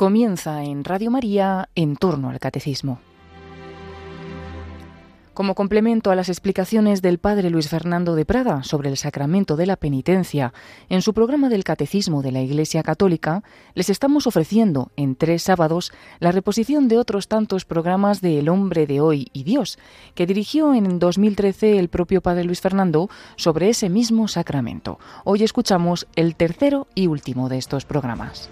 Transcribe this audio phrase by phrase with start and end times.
[0.00, 3.00] Comienza en Radio María en torno al catecismo.
[5.34, 9.66] Como complemento a las explicaciones del padre Luis Fernando de Prada sobre el sacramento de
[9.66, 10.54] la penitencia
[10.88, 13.42] en su programa del Catecismo de la Iglesia Católica,
[13.74, 18.86] les estamos ofreciendo en tres sábados la reposición de otros tantos programas de El hombre
[18.86, 19.78] de hoy y Dios,
[20.14, 24.98] que dirigió en 2013 el propio padre Luis Fernando sobre ese mismo sacramento.
[25.24, 28.48] Hoy escuchamos el tercero y último de estos programas.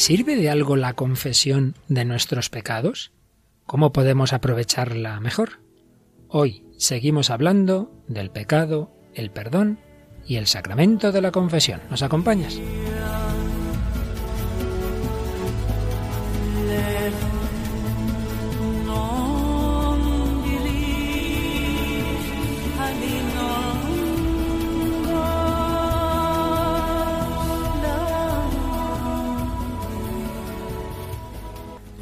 [0.00, 3.12] ¿Sirve de algo la confesión de nuestros pecados?
[3.66, 5.60] ¿Cómo podemos aprovecharla mejor?
[6.26, 9.78] Hoy seguimos hablando del pecado, el perdón
[10.26, 11.82] y el sacramento de la confesión.
[11.90, 12.58] ¿Nos acompañas?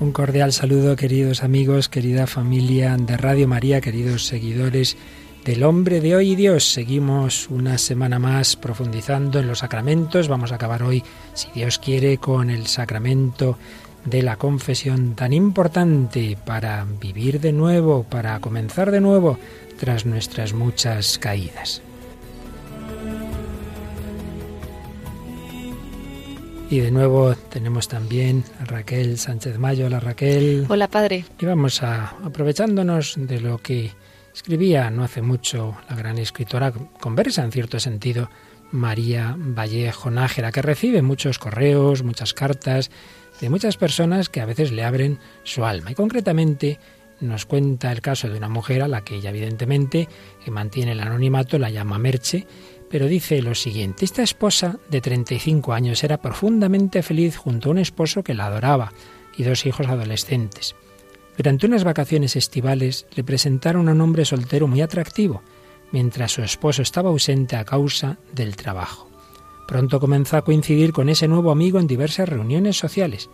[0.09, 4.97] Un cordial saludo, queridos amigos, querida familia de Radio María, queridos seguidores
[5.45, 6.73] del hombre de hoy y Dios.
[6.73, 10.29] Seguimos una semana más profundizando en los sacramentos.
[10.29, 13.59] Vamos a acabar hoy, si Dios quiere, con el sacramento
[14.07, 19.39] de la confesión tan importante para vivir de nuevo, para comenzar de nuevo
[19.79, 21.83] tras nuestras muchas caídas.
[26.71, 29.87] Y de nuevo tenemos también a Raquel Sánchez Mayo.
[29.87, 30.67] Hola Raquel.
[30.69, 31.25] Hola padre.
[31.41, 33.93] Y vamos a, aprovechándonos de lo que
[34.35, 38.29] escribía no hace mucho la gran escritora conversa en cierto sentido,
[38.71, 42.91] María Vallejo Nájera, que recibe muchos correos, muchas cartas
[43.41, 45.93] de muchas personas que a veces le abren su alma.
[45.93, 46.79] Y concretamente
[47.21, 50.07] nos cuenta el caso de una mujer a la que ella evidentemente
[50.45, 52.47] que mantiene el anonimato, la llama Merche,
[52.91, 57.79] pero dice lo siguiente, esta esposa de 35 años era profundamente feliz junto a un
[57.79, 58.93] esposo que la adoraba
[59.37, 60.75] y dos hijos adolescentes.
[61.37, 65.43] Durante unas vacaciones estivales le presentaron a un hombre soltero muy atractivo,
[65.93, 69.09] mientras su esposo estaba ausente a causa del trabajo.
[69.69, 73.29] Pronto comenzó a coincidir con ese nuevo amigo en diversas reuniones sociales.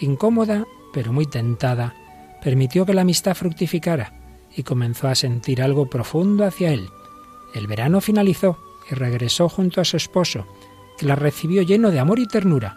[0.00, 1.94] Incómoda, pero muy tentada,
[2.42, 4.14] permitió que la amistad fructificara
[4.56, 6.88] y comenzó a sentir algo profundo hacia él.
[7.54, 8.58] El verano finalizó
[8.90, 10.46] y regresó junto a su esposo,
[10.98, 12.76] que la recibió lleno de amor y ternura.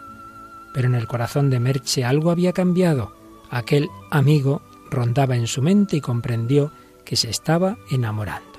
[0.74, 3.14] Pero en el corazón de Merche algo había cambiado.
[3.50, 6.72] Aquel amigo rondaba en su mente y comprendió
[7.04, 8.56] que se estaba enamorando.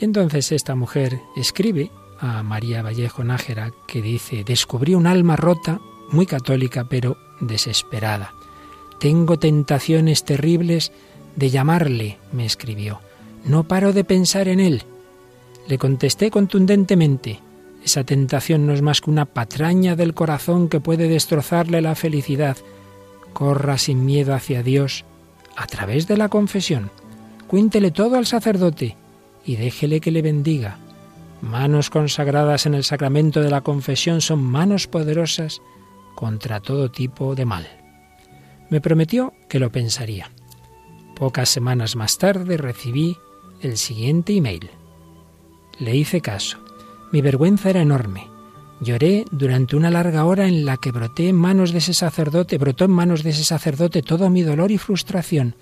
[0.00, 5.80] Y entonces esta mujer escribe a María Vallejo Nájera que dice, descubrí un alma rota,
[6.10, 8.32] muy católica, pero desesperada.
[8.98, 10.92] Tengo tentaciones terribles
[11.34, 13.00] de llamarle, me escribió.
[13.46, 14.82] No paro de pensar en él.
[15.68, 17.40] Le contesté contundentemente.
[17.84, 22.56] Esa tentación no es más que una patraña del corazón que puede destrozarle la felicidad.
[23.32, 25.04] Corra sin miedo hacia Dios
[25.56, 26.90] a través de la confesión.
[27.46, 28.96] Cuéntele todo al sacerdote
[29.44, 30.78] y déjele que le bendiga.
[31.40, 35.62] Manos consagradas en el sacramento de la confesión son manos poderosas
[36.16, 37.68] contra todo tipo de mal.
[38.70, 40.32] Me prometió que lo pensaría.
[41.14, 43.16] Pocas semanas más tarde recibí
[43.60, 44.70] el siguiente email.
[45.78, 46.58] Le hice caso.
[47.12, 48.28] Mi vergüenza era enorme.
[48.80, 52.84] Lloré durante una larga hora en la que broté en manos de ese sacerdote, brotó
[52.84, 55.54] en manos de ese sacerdote todo mi dolor y frustración.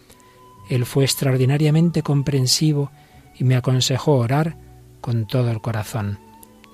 [0.69, 2.91] Él fue extraordinariamente comprensivo
[3.39, 4.57] y me aconsejó orar
[5.01, 6.19] con todo el corazón.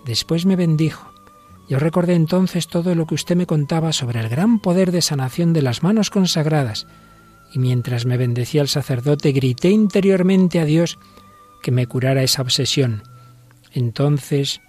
[0.07, 1.11] Después me bendijo.
[1.69, 5.53] Yo recordé entonces todo lo que usted me contaba sobre el gran poder de sanación
[5.53, 6.87] de las manos consagradas,
[7.53, 10.99] y mientras me bendecía el sacerdote grité interiormente a Dios
[11.63, 13.03] que me curara esa obsesión.
[13.73, 14.61] Entonces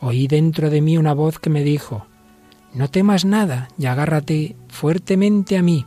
[0.00, 2.06] oí dentro de mí una voz que me dijo,
[2.72, 5.86] No temas nada y agárrate fuertemente a mí.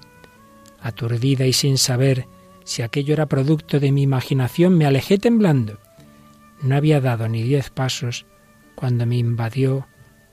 [0.82, 2.28] Aturdida y sin saber
[2.64, 5.80] si aquello era producto de mi imaginación, me alejé temblando.
[6.62, 8.26] No había dado ni diez pasos
[8.76, 9.88] cuando me invadió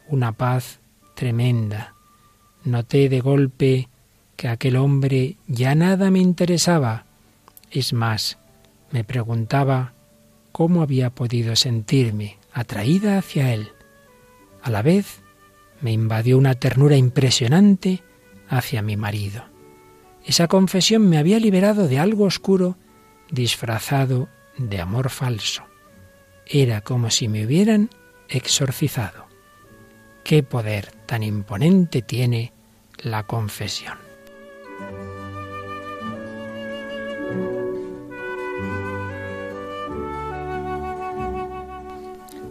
[0.08, 0.80] una paz
[1.14, 1.94] tremenda.
[2.64, 3.88] Noté de golpe
[4.36, 7.06] que aquel hombre ya nada me interesaba.
[7.70, 8.38] Es más,
[8.90, 9.94] me preguntaba
[10.56, 13.72] cómo había podido sentirme atraída hacia él.
[14.62, 15.20] A la vez
[15.82, 18.02] me invadió una ternura impresionante
[18.48, 19.44] hacia mi marido.
[20.24, 22.78] Esa confesión me había liberado de algo oscuro
[23.30, 25.62] disfrazado de amor falso.
[26.46, 27.90] Era como si me hubieran
[28.30, 29.26] exorcizado.
[30.24, 32.54] Qué poder tan imponente tiene
[33.02, 33.98] la confesión.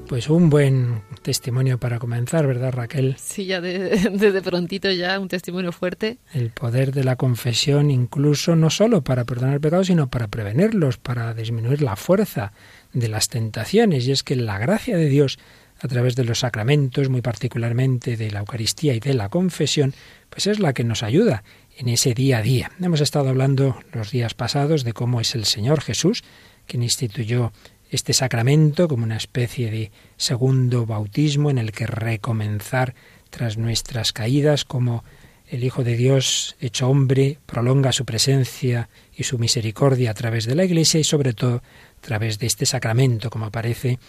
[0.08, 3.16] Pues un buen testimonio para comenzar, ¿verdad, Raquel?
[3.18, 6.20] Sí, ya desde prontito ya un testimonio fuerte.
[6.32, 11.34] El poder de la confesión, incluso no solo para perdonar pecados, sino para prevenirlos, para
[11.34, 12.54] disminuir la fuerza
[12.94, 14.06] de las tentaciones.
[14.08, 15.40] Y es que la gracia de Dios,
[15.80, 19.96] a través de los sacramentos, muy particularmente de la Eucaristía y de la confesión,
[20.30, 21.44] pues es la que nos ayuda
[21.78, 22.72] en ese día a día.
[22.80, 26.24] Hemos estado hablando los días pasados de cómo es el Señor Jesús
[26.66, 27.52] quien instituyó
[27.90, 32.96] este sacramento como una especie de segundo bautismo en el que recomenzar
[33.30, 35.04] tras nuestras caídas, como
[35.48, 40.56] el Hijo de Dios, hecho hombre, prolonga su presencia y su misericordia a través de
[40.56, 44.00] la Iglesia y sobre todo a través de este sacramento, como aparece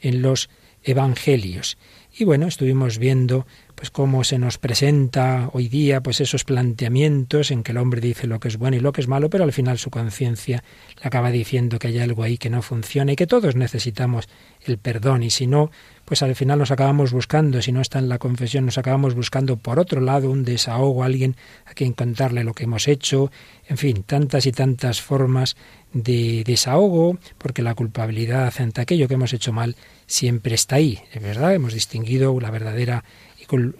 [0.00, 0.48] en los
[0.82, 1.76] Evangelios.
[2.18, 7.62] Y bueno, estuvimos viendo pues cómo se nos presenta hoy día pues esos planteamientos en
[7.62, 9.52] que el hombre dice lo que es bueno y lo que es malo, pero al
[9.52, 10.64] final su conciencia
[10.96, 14.30] le acaba diciendo que hay algo ahí que no funciona y que todos necesitamos
[14.64, 15.70] el perdón y si no,
[16.06, 19.58] pues al final nos acabamos buscando, si no está en la confesión, nos acabamos buscando
[19.58, 21.36] por otro lado un desahogo, alguien
[21.66, 23.30] a quien contarle lo que hemos hecho,
[23.68, 25.54] en fin, tantas y tantas formas
[25.92, 31.22] de desahogo, porque la culpabilidad ante aquello que hemos hecho mal siempre está ahí, es
[31.22, 33.04] verdad, hemos distinguido la verdadera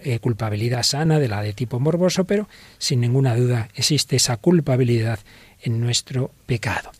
[0.03, 2.47] eh, culpabilidad sana de la de tipo morboso, pero
[2.77, 5.19] sin ninguna duda existe esa culpabilidad
[5.61, 6.91] en nuestro pecado.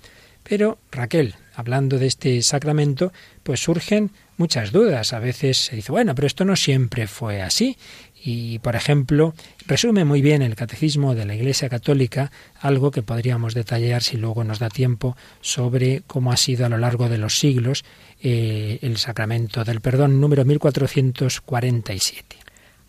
[0.44, 3.12] Pero Raquel, hablando de este sacramento,
[3.44, 5.14] pues surgen muchas dudas.
[5.14, 7.78] A veces se dice, bueno, pero esto no siempre fue así.
[8.24, 9.34] Y, por ejemplo,
[9.68, 14.44] resume muy bien el Catecismo de la Iglesia Católica algo que podríamos detallar si luego
[14.44, 17.86] nos da tiempo sobre cómo ha sido a lo largo de los siglos
[18.22, 22.38] eh, el sacramento del perdón número 1447.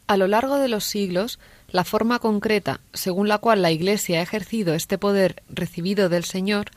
[0.06, 1.38] A lo largo de los siglos,
[1.70, 6.70] la forma concreta según la cual la Iglesia ha ejercido este poder recibido del Señor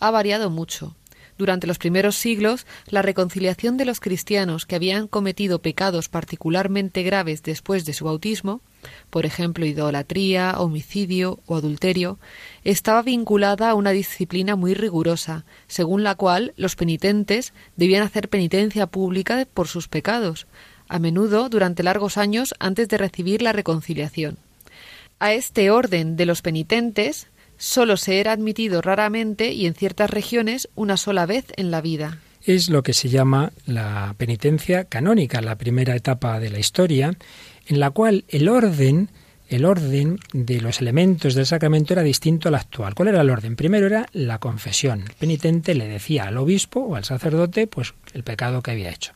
[0.00, 0.94] ha variado mucho.
[1.38, 7.44] Durante los primeros siglos, la reconciliación de los cristianos que habían cometido pecados particularmente graves
[7.44, 8.60] después de su bautismo,
[9.08, 12.18] por ejemplo idolatría, homicidio o adulterio,
[12.64, 18.88] estaba vinculada a una disciplina muy rigurosa, según la cual los penitentes debían hacer penitencia
[18.88, 20.48] pública por sus pecados,
[20.88, 24.38] a menudo durante largos años antes de recibir la reconciliación.
[25.20, 30.68] A este orden de los penitentes sólo se era admitido raramente y en ciertas regiones
[30.74, 32.18] una sola vez en la vida.
[32.42, 37.16] Es lo que se llama la penitencia canónica, la primera etapa de la historia,
[37.66, 39.10] en la cual el orden
[39.48, 42.94] el orden de los elementos del sacramento era distinto al actual.
[42.94, 43.56] ¿Cuál era el orden?
[43.56, 45.04] Primero era la confesión.
[45.08, 49.12] El penitente le decía al obispo o al sacerdote pues el pecado que había hecho.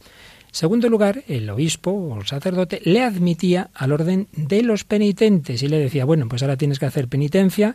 [0.50, 5.68] Segundo lugar, el obispo o el sacerdote le admitía al orden de los penitentes y
[5.68, 7.74] le decía, bueno, pues ahora tienes que hacer penitencia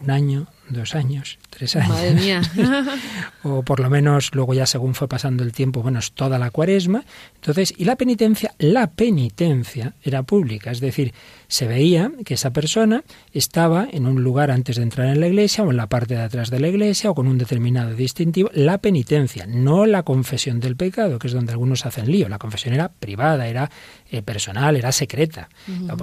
[0.00, 1.88] un año, dos años, tres años.
[1.88, 2.42] Madre mía.
[3.42, 6.50] o por lo menos luego ya según fue pasando el tiempo, bueno, es toda la
[6.50, 7.04] cuaresma.
[7.36, 11.12] Entonces, y la penitencia, la penitencia era pública, es decir,
[11.46, 15.64] se veía que esa persona estaba en un lugar antes de entrar en la iglesia
[15.64, 18.78] o en la parte de atrás de la iglesia o con un determinado distintivo, la
[18.78, 22.28] penitencia, no la confesión del pecado, que es donde algunos hacen lío.
[22.28, 23.70] La confesión era privada, era
[24.10, 25.48] eh, personal, era secreta.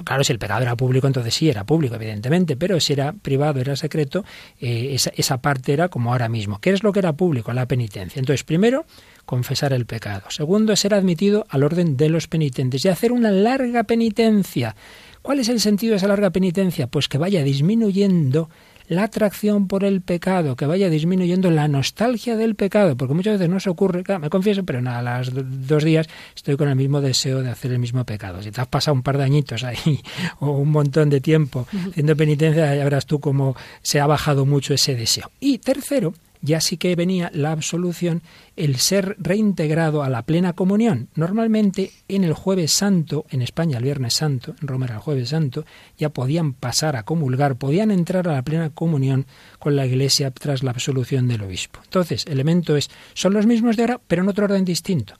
[0.04, 3.60] Claro, si el pecado era público, entonces sí, era público, evidentemente, pero si era privado,
[3.60, 4.24] era secreto,
[4.60, 6.60] eh, esa, esa parte era como ahora mismo.
[6.60, 7.52] ¿Qué es lo que era público?
[7.52, 8.20] La penitencia.
[8.20, 8.86] Entonces, primero,
[9.24, 10.30] confesar el pecado.
[10.30, 14.76] Segundo, ser admitido al orden de los penitentes y hacer una larga penitencia.
[15.22, 16.86] ¿Cuál es el sentido de esa larga penitencia?
[16.86, 18.48] Pues que vaya disminuyendo
[18.88, 23.48] la atracción por el pecado, que vaya disminuyendo la nostalgia del pecado, porque muchas veces
[23.48, 25.32] no se ocurre, me confieso, pero nada, a los
[25.66, 28.42] dos días estoy con el mismo deseo de hacer el mismo pecado.
[28.42, 30.00] Si te has pasado un par de añitos ahí
[30.40, 34.74] o un montón de tiempo haciendo penitencia, ya verás tú cómo se ha bajado mucho
[34.74, 35.30] ese deseo.
[35.40, 38.22] Y tercero, ya sí que venía la absolución,
[38.56, 41.08] el ser reintegrado a la plena comunión.
[41.14, 45.30] Normalmente en el jueves santo, en España el viernes santo, en Roma era el jueves
[45.30, 45.64] santo,
[45.98, 49.26] ya podían pasar a comulgar, podían entrar a la plena comunión
[49.58, 51.80] con la iglesia tras la absolución del obispo.
[51.84, 55.14] Entonces, el elemento es, son los mismos de ahora, pero en otro orden distinto.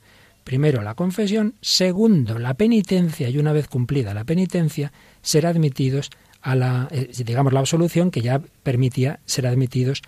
[0.44, 6.54] Primero la confesión, segundo la penitencia y una vez cumplida la penitencia, ser admitidos a
[6.54, 10.02] la, eh, digamos, la absolución que ya permitía ser admitidos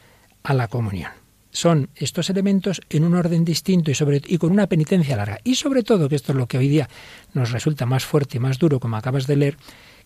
[0.49, 1.11] a la comunión.
[1.51, 5.41] Son estos elementos en un orden distinto y, sobre, y con una penitencia larga.
[5.45, 6.89] Y sobre todo, que esto es lo que hoy día
[7.35, 9.57] nos resulta más fuerte y más duro, como acabas de leer,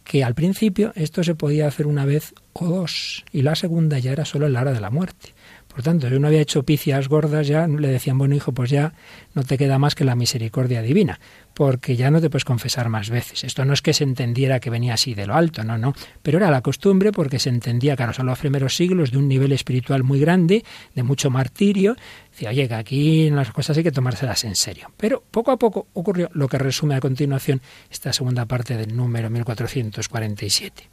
[0.02, 4.11] que al principio esto se podía hacer una vez o dos, y la segunda ya
[4.11, 5.32] era solo en la hora de la muerte
[5.73, 8.93] Por tanto, si uno había hecho picias gordas, ya le decían, bueno, hijo, pues ya
[9.35, 11.19] no te queda más que la misericordia divina,
[11.55, 13.43] porque ya no te puedes confesar más veces.
[13.45, 16.38] Esto no es que se entendiera que venía así de lo alto, no, no, pero
[16.38, 20.02] era la costumbre porque se entendía, claro, son los primeros siglos de un nivel espiritual
[20.02, 20.62] muy grande,
[20.95, 21.97] de mucho martirio.
[22.31, 24.91] Decía, oye, que aquí las cosas hay que tomárselas en serio.
[24.99, 29.31] Pero poco a poco ocurrió lo que resume a continuación esta segunda parte del número
[29.31, 30.91] 1447.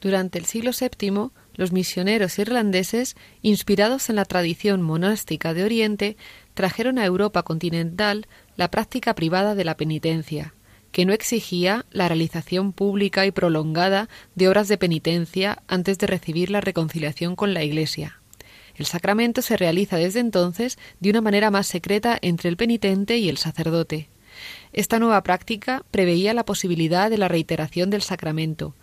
[0.00, 6.16] Durante el siglo VII, los misioneros irlandeses, inspirados en la tradición monástica de Oriente,
[6.54, 8.26] trajeron a Europa continental
[8.56, 10.54] la práctica privada de la penitencia,
[10.90, 16.50] que no exigía la realización pública y prolongada de obras de penitencia antes de recibir
[16.50, 18.20] la reconciliación con la Iglesia.
[18.76, 23.28] El sacramento se realiza desde entonces de una manera más secreta entre el penitente y
[23.28, 24.08] el sacerdote.
[24.72, 28.74] Esta nueva práctica preveía la posibilidad de la reiteración del sacramento,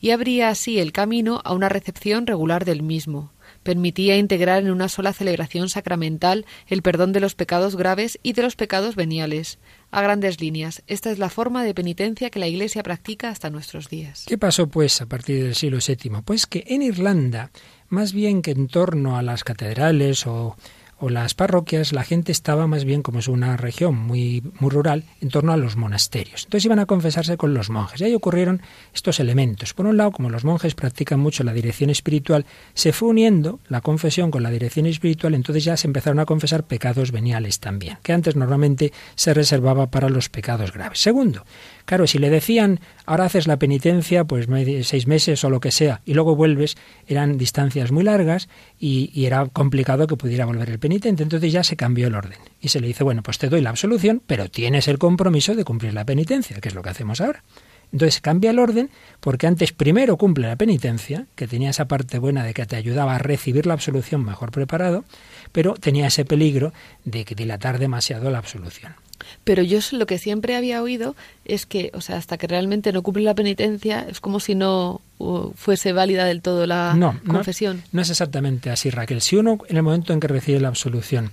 [0.00, 3.32] y abría así el camino a una recepción regular del mismo.
[3.62, 8.42] Permitía integrar en una sola celebración sacramental el perdón de los pecados graves y de
[8.42, 9.58] los pecados veniales.
[9.90, 13.88] A grandes líneas, esta es la forma de penitencia que la Iglesia practica hasta nuestros
[13.88, 14.24] días.
[14.26, 16.22] ¿Qué pasó, pues, a partir del siglo VII?
[16.24, 17.50] Pues que en Irlanda,
[17.88, 20.56] más bien que en torno a las catedrales o
[20.98, 25.04] o las parroquias, la gente estaba más bien, como es una región muy, muy rural,
[25.20, 26.44] en torno a los monasterios.
[26.44, 28.00] Entonces iban a confesarse con los monjes.
[28.00, 28.62] Y ahí ocurrieron
[28.94, 29.74] estos elementos.
[29.74, 33.80] Por un lado, como los monjes practican mucho la dirección espiritual, se fue uniendo la
[33.80, 38.12] confesión con la dirección espiritual, entonces ya se empezaron a confesar pecados veniales también, que
[38.12, 41.00] antes normalmente se reservaba para los pecados graves.
[41.00, 41.44] Segundo,
[41.86, 44.48] Claro, si le decían, ahora haces la penitencia, pues
[44.82, 46.76] seis meses o lo que sea, y luego vuelves,
[47.06, 51.22] eran distancias muy largas y, y, era complicado que pudiera volver el penitente.
[51.22, 52.38] Entonces ya se cambió el orden.
[52.60, 55.64] Y se le dice, bueno, pues te doy la absolución, pero tienes el compromiso de
[55.64, 57.44] cumplir la penitencia, que es lo que hacemos ahora.
[57.92, 58.90] Entonces cambia el orden
[59.20, 63.14] porque antes primero cumple la penitencia, que tenía esa parte buena de que te ayudaba
[63.14, 65.04] a recibir la absolución mejor preparado,
[65.52, 66.72] pero tenía ese peligro
[67.04, 68.94] de dilatar demasiado la absolución.
[69.44, 73.02] Pero yo lo que siempre había oído es que, o sea, hasta que realmente no
[73.02, 76.96] cumple la penitencia, es como si no uh, fuese válida del todo la
[77.26, 77.78] confesión.
[77.78, 79.20] No, no es exactamente así, Raquel.
[79.20, 81.30] Si uno, en el momento en que recibe la absolución,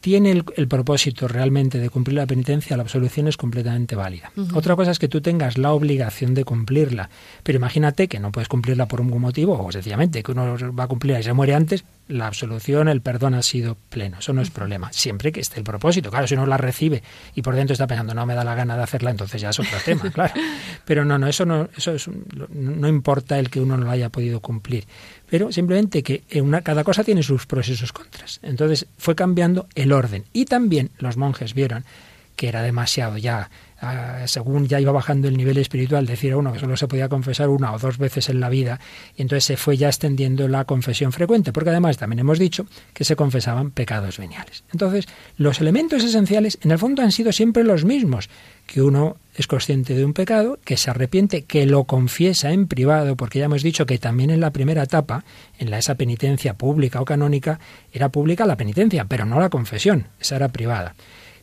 [0.00, 4.32] tiene el, propósito realmente de cumplir la penitencia, la absolución es completamente válida.
[4.54, 7.10] Otra cosa es que tú tengas la obligación de cumplirla,
[7.42, 10.88] pero imagínate que no puedes cumplirla por un motivo, o sencillamente que uno va a
[10.88, 14.18] cumplirla y se muere antes, la absolución, el perdón ha sido pleno.
[14.18, 14.92] Eso no es problema.
[14.92, 16.10] Siempre que esté el propósito.
[16.10, 17.02] Claro, si uno la recibe
[17.34, 19.58] y por dentro está pensando, no me da la gana de hacerla, entonces ya es
[19.58, 20.34] otro tema, claro.
[20.84, 24.10] Pero no, no, eso no, eso es, no importa el que uno no lo haya
[24.10, 24.86] podido cumplir.
[25.28, 28.40] Pero simplemente que una, cada cosa tiene sus pros y sus contras.
[28.42, 30.24] Entonces fue cambiando el orden.
[30.32, 31.84] Y también los monjes vieron
[32.36, 33.50] que era demasiado ya
[34.26, 37.48] según ya iba bajando el nivel espiritual, decir a uno que solo se podía confesar
[37.48, 38.78] una o dos veces en la vida,
[39.16, 43.04] y entonces se fue ya extendiendo la confesión frecuente, porque además también hemos dicho que
[43.04, 44.64] se confesaban pecados veniales.
[44.72, 45.06] Entonces,
[45.36, 48.28] los elementos esenciales en el fondo han sido siempre los mismos,
[48.66, 53.16] que uno es consciente de un pecado, que se arrepiente, que lo confiesa en privado,
[53.16, 55.24] porque ya hemos dicho que también en la primera etapa,
[55.58, 57.58] en la esa penitencia pública o canónica,
[57.92, 60.94] era pública la penitencia, pero no la confesión, esa era privada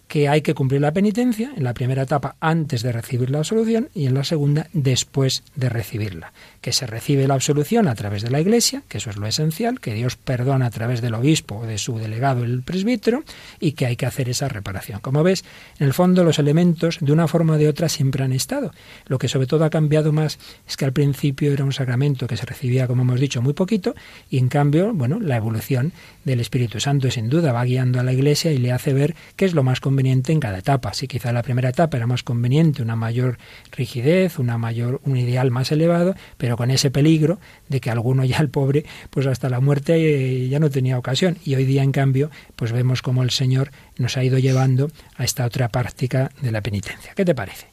[0.07, 3.89] que hay que cumplir la penitencia en la primera etapa antes de recibir la absolución
[3.93, 6.31] y en la segunda después de recibirla.
[6.61, 9.79] Que se recibe la absolución a través de la Iglesia, que eso es lo esencial,
[9.79, 13.23] que Dios perdona a través del obispo o de su delegado el presbítero
[13.59, 15.01] y que hay que hacer esa reparación.
[15.01, 15.43] Como ves,
[15.79, 18.71] en el fondo los elementos de una forma o de otra siempre han estado.
[19.07, 22.37] Lo que sobre todo ha cambiado más es que al principio era un sacramento que
[22.37, 23.93] se recibía, como hemos dicho, muy poquito
[24.29, 25.91] y en cambio, bueno, la evolución
[26.23, 29.45] del Espíritu Santo sin duda va guiando a la Iglesia y le hace ver qué
[29.45, 30.93] es lo más conveniente conveniente en cada etapa.
[30.93, 33.39] Si quizá la primera etapa era más conveniente, una mayor
[33.71, 38.37] rigidez, una mayor, un ideal más elevado, pero con ese peligro de que alguno ya
[38.37, 41.39] el pobre, pues hasta la muerte eh, ya no tenía ocasión.
[41.43, 45.23] Y hoy día, en cambio, pues vemos como el Señor nos ha ido llevando a
[45.23, 47.13] esta otra práctica de la penitencia.
[47.15, 47.65] ¿Qué te parece?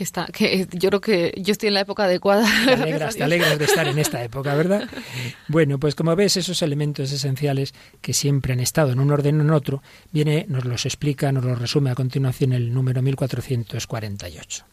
[0.00, 2.48] Que está, que yo creo que yo estoy en la época adecuada.
[2.64, 4.88] Te alegras, te alegras de estar en esta época, ¿verdad?
[5.48, 9.42] Bueno, pues como ves, esos elementos esenciales que siempre han estado en un orden o
[9.42, 14.64] en otro, viene, nos los explica, nos los resume a continuación el número 1448.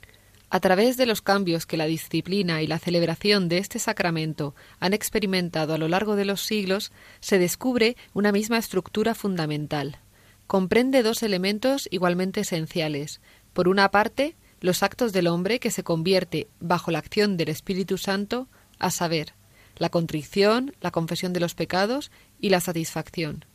[0.50, 4.94] A través de los cambios que la disciplina y la celebración de este sacramento han
[4.94, 9.98] experimentado a lo largo de los siglos, se descubre una misma estructura fundamental.
[10.46, 13.20] Comprende dos elementos igualmente esenciales.
[13.52, 17.98] Por una parte, los actos del hombre que se convierte bajo la acción del Espíritu
[17.98, 18.48] Santo,
[18.80, 19.34] a saber,
[19.78, 23.46] la contrición, la confesión de los pecados y la satisfacción,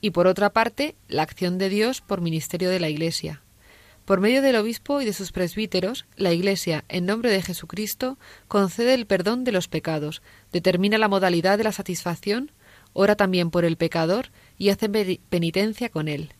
[0.00, 3.42] y por otra parte, la acción de Dios por ministerio de la Iglesia.
[4.04, 8.94] Por medio del obispo y de sus presbíteros, la Iglesia, en nombre de Jesucristo, concede
[8.94, 12.50] el perdón de los pecados, determina la modalidad de la satisfacción,
[12.92, 16.34] ora también por el pecador y hace penitencia con él.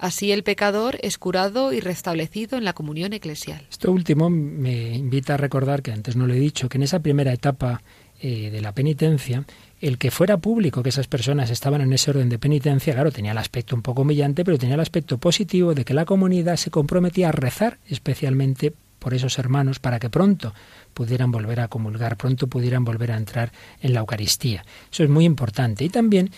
[0.00, 3.66] Así el pecador es curado y restablecido en la comunión eclesial.
[3.70, 7.00] Esto último me invita a recordar, que antes no lo he dicho, que en esa
[7.00, 7.82] primera etapa
[8.22, 9.44] eh, de la penitencia,
[9.82, 13.32] el que fuera público que esas personas estaban en ese orden de penitencia, claro, tenía
[13.32, 16.70] el aspecto un poco humillante, pero tenía el aspecto positivo de que la comunidad se
[16.70, 20.54] comprometía a rezar especialmente por esos hermanos para que pronto
[20.94, 24.64] pudieran volver a comulgar, pronto pudieran volver a entrar en la Eucaristía.
[24.92, 25.82] Eso es muy importante.
[25.84, 26.30] Y también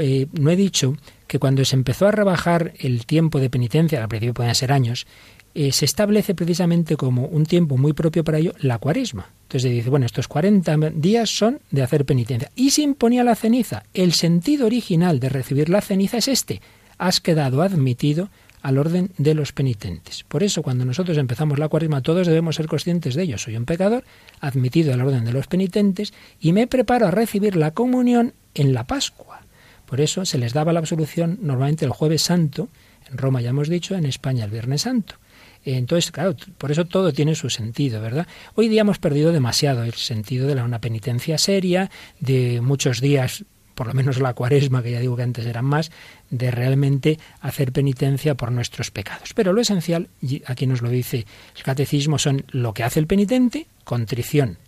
[0.00, 0.94] eh, no he dicho
[1.26, 5.06] que cuando se empezó a rebajar el tiempo de penitencia, al principio podían ser años,
[5.52, 9.30] eh, se establece precisamente como un tiempo muy propio para ello la cuaresma.
[9.42, 12.52] Entonces dice, bueno, estos 40 días son de hacer penitencia.
[12.54, 13.82] Y se imponía la ceniza.
[13.92, 16.60] El sentido original de recibir la ceniza es este.
[16.98, 18.28] Has quedado admitido
[18.62, 20.24] al orden de los penitentes.
[20.24, 23.38] Por eso, cuando nosotros empezamos la cuaresma, todos debemos ser conscientes de ello.
[23.38, 24.04] Soy un pecador,
[24.40, 28.86] admitido al orden de los penitentes, y me preparo a recibir la comunión en la
[28.86, 29.42] Pascua.
[29.86, 32.68] Por eso se les daba la absolución normalmente el jueves santo,
[33.10, 35.16] en Roma ya hemos dicho, en España el viernes santo.
[35.64, 38.26] Entonces, claro, por eso todo tiene su sentido, ¿verdad?
[38.54, 43.44] Hoy día hemos perdido demasiado el sentido de la, una penitencia seria, de muchos días,
[43.80, 45.90] por lo menos la cuaresma, que ya digo que antes eran más,
[46.28, 49.32] de realmente hacer penitencia por nuestros pecados.
[49.32, 50.10] Pero lo esencial,
[50.44, 51.24] aquí nos lo dice
[51.56, 54.58] el catecismo, son lo que hace el penitente, contrición,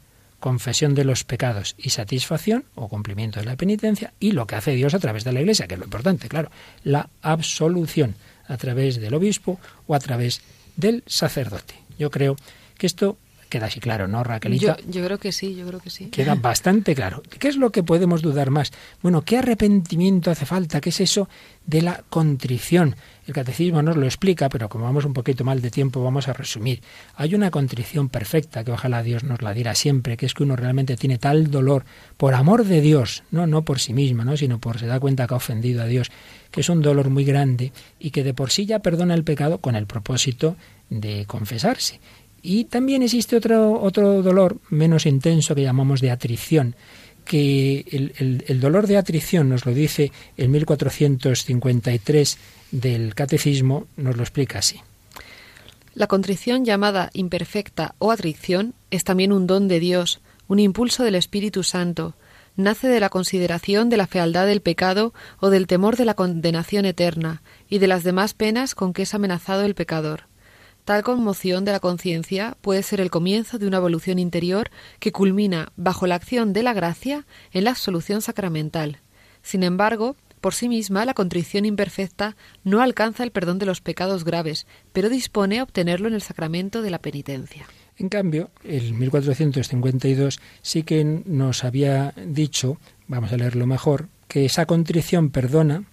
[0.40, 4.74] confesión de los pecados y satisfacción o cumplimiento de la penitencia y lo que hace
[4.74, 6.50] Dios a través de la Iglesia, que es lo importante, claro,
[6.82, 8.14] la absolución
[8.48, 10.40] a través del obispo o a través
[10.76, 11.74] del sacerdote.
[11.98, 12.36] Yo creo
[12.78, 13.18] que esto
[13.52, 14.78] queda así claro, ¿no, Raquelita?
[14.78, 16.06] Yo, yo, creo que sí, yo creo que sí.
[16.06, 17.22] Queda bastante claro.
[17.38, 18.72] ¿Qué es lo que podemos dudar más?
[19.02, 20.80] Bueno, ¿qué arrepentimiento hace falta?
[20.80, 21.28] ¿Qué es eso
[21.66, 22.96] de la contrición?
[23.26, 26.32] El catecismo nos lo explica, pero como vamos un poquito mal de tiempo, vamos a
[26.32, 26.80] resumir.
[27.14, 30.56] Hay una contrición perfecta, que ojalá Dios nos la diera siempre, que es que uno
[30.56, 31.84] realmente tiene tal dolor
[32.16, 34.38] por amor de Dios, no, no por sí mismo, ¿no?
[34.38, 36.10] sino por se da cuenta que ha ofendido a Dios,
[36.50, 39.58] que es un dolor muy grande y que de por sí ya perdona el pecado
[39.58, 40.56] con el propósito
[40.88, 42.00] de confesarse.
[42.42, 46.74] Y también existe otro, otro dolor menos intenso que llamamos de atrición,
[47.24, 52.38] que el, el, dolor de atrición nos lo dice en 1453
[52.72, 54.80] del Catecismo nos lo explica así.
[55.94, 61.14] La contrición llamada imperfecta o atricción es también un don de Dios, un impulso del
[61.14, 62.14] Espíritu Santo.
[62.56, 66.86] Nace de la consideración de la fealdad del pecado o del temor de la condenación
[66.86, 70.31] eterna y de las demás penas con que es amenazado el pecador.
[70.84, 75.72] Tal conmoción de la conciencia puede ser el comienzo de una evolución interior que culmina
[75.76, 78.98] bajo la acción de la gracia en la absolución sacramental.
[79.42, 84.24] Sin embargo, por sí misma, la contrición imperfecta no alcanza el perdón de los pecados
[84.24, 87.64] graves, pero dispone a obtenerlo en el sacramento de la penitencia.
[87.96, 94.66] En cambio, el 1452 sí que nos había dicho, vamos a leerlo mejor, que esa
[94.66, 95.84] contrición perdona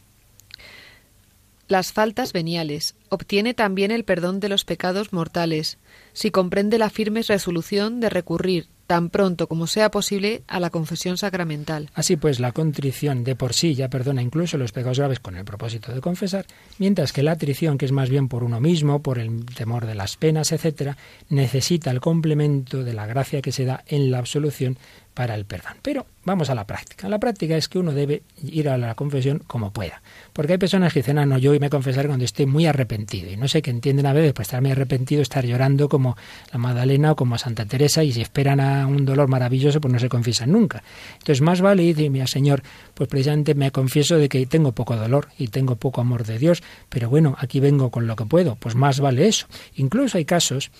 [1.70, 5.78] las faltas veniales, obtiene también el perdón de los pecados mortales,
[6.14, 11.16] si comprende la firme resolución de recurrir tan pronto como sea posible a la confesión
[11.16, 11.92] sacramental.
[11.94, 15.46] Así pues, la contrición de por sí ya perdona incluso los pecados graves con el
[15.46, 16.48] propósito de confesar,
[16.80, 19.94] mientras que la atrición, que es más bien por uno mismo, por el temor de
[19.94, 20.98] las penas, etcétera,
[21.30, 24.80] necesita el complemento de la gracia que se da en la absolución
[25.20, 25.74] para el perdón.
[25.82, 27.10] Pero vamos a la práctica.
[27.10, 30.02] La práctica es que uno debe ir a la confesión como pueda.
[30.32, 33.30] Porque hay personas que dicen, ah, no, yo hoy me confesaré cuando esté muy arrepentido.
[33.30, 36.16] Y no sé qué entienden a veces, pues estar muy arrepentido, estar llorando como
[36.54, 40.00] la Magdalena o como Santa Teresa, y si esperan a un dolor maravilloso, pues no
[40.00, 40.84] se confiesan nunca.
[41.16, 45.28] Entonces, más vale decir, mira, Señor, pues precisamente me confieso de que tengo poco dolor
[45.38, 48.56] y tengo poco amor de Dios, pero bueno, aquí vengo con lo que puedo.
[48.56, 49.48] Pues más vale eso.
[49.76, 50.72] Incluso hay casos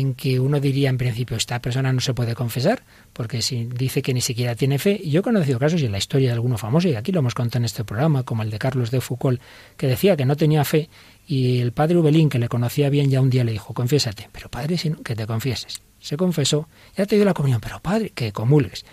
[0.00, 4.02] en que uno diría en principio esta persona no se puede confesar porque si dice
[4.02, 6.58] que ni siquiera tiene fe yo he conocido casos y en la historia de alguno
[6.58, 9.40] famoso y aquí lo hemos contado en este programa como el de Carlos de Foucault
[9.76, 10.88] que decía que no tenía fe
[11.28, 14.48] y el padre Ubelín que le conocía bien ya un día le dijo confiésate pero
[14.48, 18.84] padre que te confieses se confesó ya te dio la comunión pero padre que comulgues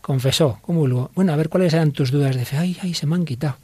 [0.00, 3.14] confesó comulgo bueno a ver cuáles eran tus dudas de fe ay ay se me
[3.14, 3.56] han quitado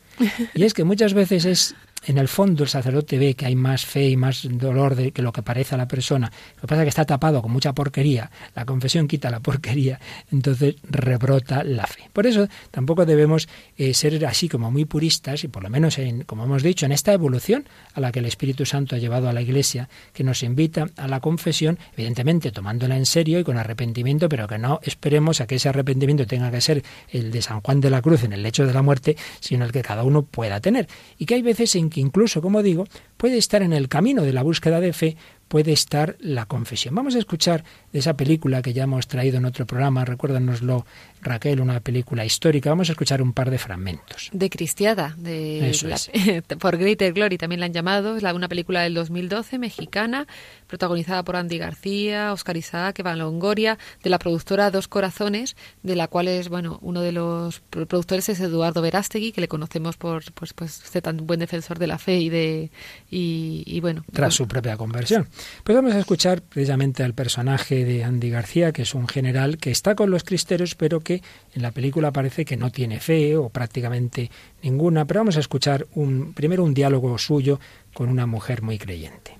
[0.55, 1.75] y es que muchas veces es
[2.07, 5.23] en el fondo el sacerdote ve que hay más fe y más dolor de que
[5.23, 6.31] lo que parece a la persona.
[6.57, 8.31] Lo que pasa es que está tapado con mucha porquería.
[8.55, 12.09] La confesión quita la porquería, entonces rebrota la fe.
[12.13, 16.23] Por eso tampoco debemos eh, ser así como muy puristas y por lo menos, en,
[16.23, 19.33] como hemos dicho, en esta evolución a la que el Espíritu Santo ha llevado a
[19.33, 24.29] la Iglesia, que nos invita a la confesión, evidentemente tomándola en serio y con arrepentimiento,
[24.29, 27.81] pero que no esperemos a que ese arrepentimiento tenga que ser el de San Juan
[27.81, 30.61] de la Cruz en el lecho de la muerte, sino el que cada uno pueda
[30.61, 30.89] tener.
[31.19, 34.43] Y que hay veces en incluso, como digo, puede estar en el camino de la
[34.43, 35.17] búsqueda de fe,
[35.49, 36.95] puede estar la confesión.
[36.95, 40.85] Vamos a escuchar de esa película que ya hemos traído en otro programa, recuérdanoslo
[41.23, 42.71] Raquel, una película histórica.
[42.71, 44.31] Vamos a escuchar un par de fragmentos.
[44.33, 49.59] De Cristiada, de por Greater Glory también la han llamado, es una película del 2012
[49.59, 50.27] mexicana,
[50.67, 56.09] protagonizada por Andy García, Oscar Isaac, Eva Longoria, de la productora Dos Corazones, de la
[56.09, 60.53] cual es, bueno, uno de los productores es Eduardo Verástegui, que le conocemos por pues
[60.53, 62.71] pues ser tan buen defensor de la fe y de
[63.11, 65.29] y, bueno, tras su propia conversión.
[65.65, 69.71] Pues vamos a escuchar precisamente al personaje de Andy García, que es un general que
[69.71, 71.23] está con los cristeros, pero que
[71.55, 74.31] en la película parece que no tiene fe o prácticamente
[74.63, 75.05] ninguna.
[75.07, 77.61] Pero vamos a escuchar un, primero un diálogo suyo
[77.93, 79.39] con una mujer muy creyente.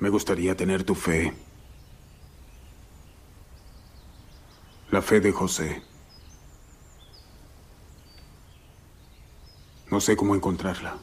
[0.00, 1.32] Me gustaría tener tu fe.
[4.90, 5.82] La fe de José.
[9.90, 10.98] No sé cómo encontrarla.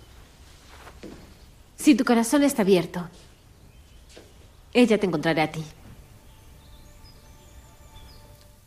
[1.75, 3.07] Si tu corazón está abierto,
[4.75, 5.63] ella te encontrará a ti.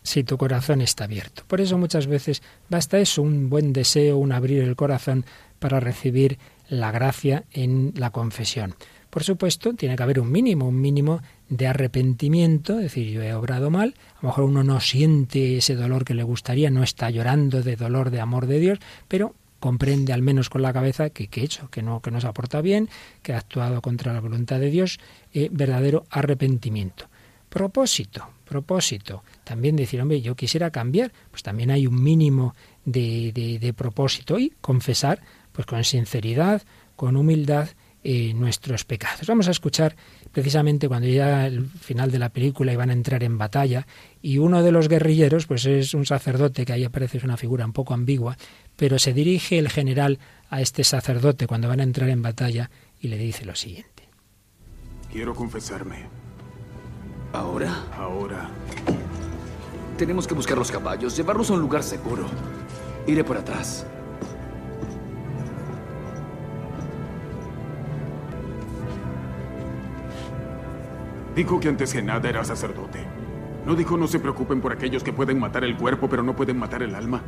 [0.02, 1.42] Si tu corazón está abierto.
[1.46, 5.26] Por eso muchas veces basta eso, un buen deseo, un abrir el corazón
[5.58, 6.38] para recibir
[6.70, 8.74] la gracia en la confesión.
[9.10, 13.34] Por supuesto, tiene que haber un mínimo, un mínimo de arrepentimiento, es decir, yo he
[13.34, 17.08] obrado mal, a lo mejor uno no siente ese dolor que le gustaría, no está
[17.10, 21.28] llorando de dolor de amor de Dios, pero comprende al menos con la cabeza que,
[21.32, 22.88] he hecho, que no, que no se aporta bien,
[23.22, 24.98] que ha actuado contra la voluntad de Dios,
[25.32, 27.08] eh, verdadero arrepentimiento.
[27.48, 29.24] Propósito, propósito.
[29.44, 34.52] También decir, hombre, yo quisiera cambiar, pues también hay un mínimo de, de, propósito y
[34.60, 35.20] confesar,
[35.52, 36.62] pues con sinceridad,
[36.94, 37.68] con humildad,
[38.04, 39.26] eh, nuestros pecados.
[39.26, 39.96] Vamos a escuchar
[40.30, 43.86] precisamente cuando ya el final de la película iban a entrar en batalla
[44.22, 47.64] y uno de los guerrilleros pues es un sacerdote que ahí aparece es una figura
[47.64, 48.36] un poco ambigua
[48.76, 53.08] pero se dirige el general a este sacerdote cuando van a entrar en batalla y
[53.08, 54.08] le dice lo siguiente.
[55.10, 56.06] Quiero confesarme.
[57.32, 58.48] Ahora ahora.
[59.96, 62.26] Tenemos que buscar los caballos llevarlos a un lugar seguro.
[63.06, 63.84] Iré por atrás
[71.38, 72.98] Dijo que antes que nada era sacerdote.
[73.64, 76.58] ¿No dijo no se preocupen por aquellos que pueden matar el cuerpo pero no pueden
[76.58, 77.22] matar el alma?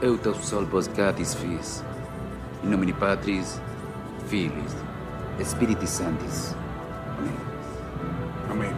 [0.00, 1.82] Eutos solvos gatis fis,
[2.62, 3.60] in nomine Patris,
[4.28, 4.76] Filis,
[5.42, 6.54] Spiritis Sanctis.
[7.18, 7.34] Amén.
[8.48, 8.74] Amén.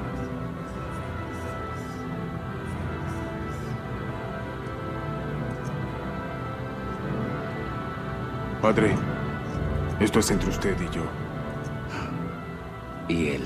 [8.63, 8.97] Padre,
[10.03, 11.05] esto es entre usted y yo.
[13.09, 13.43] Y él.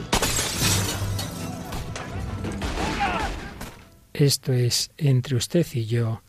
[4.14, 6.22] Esto es entre usted y yo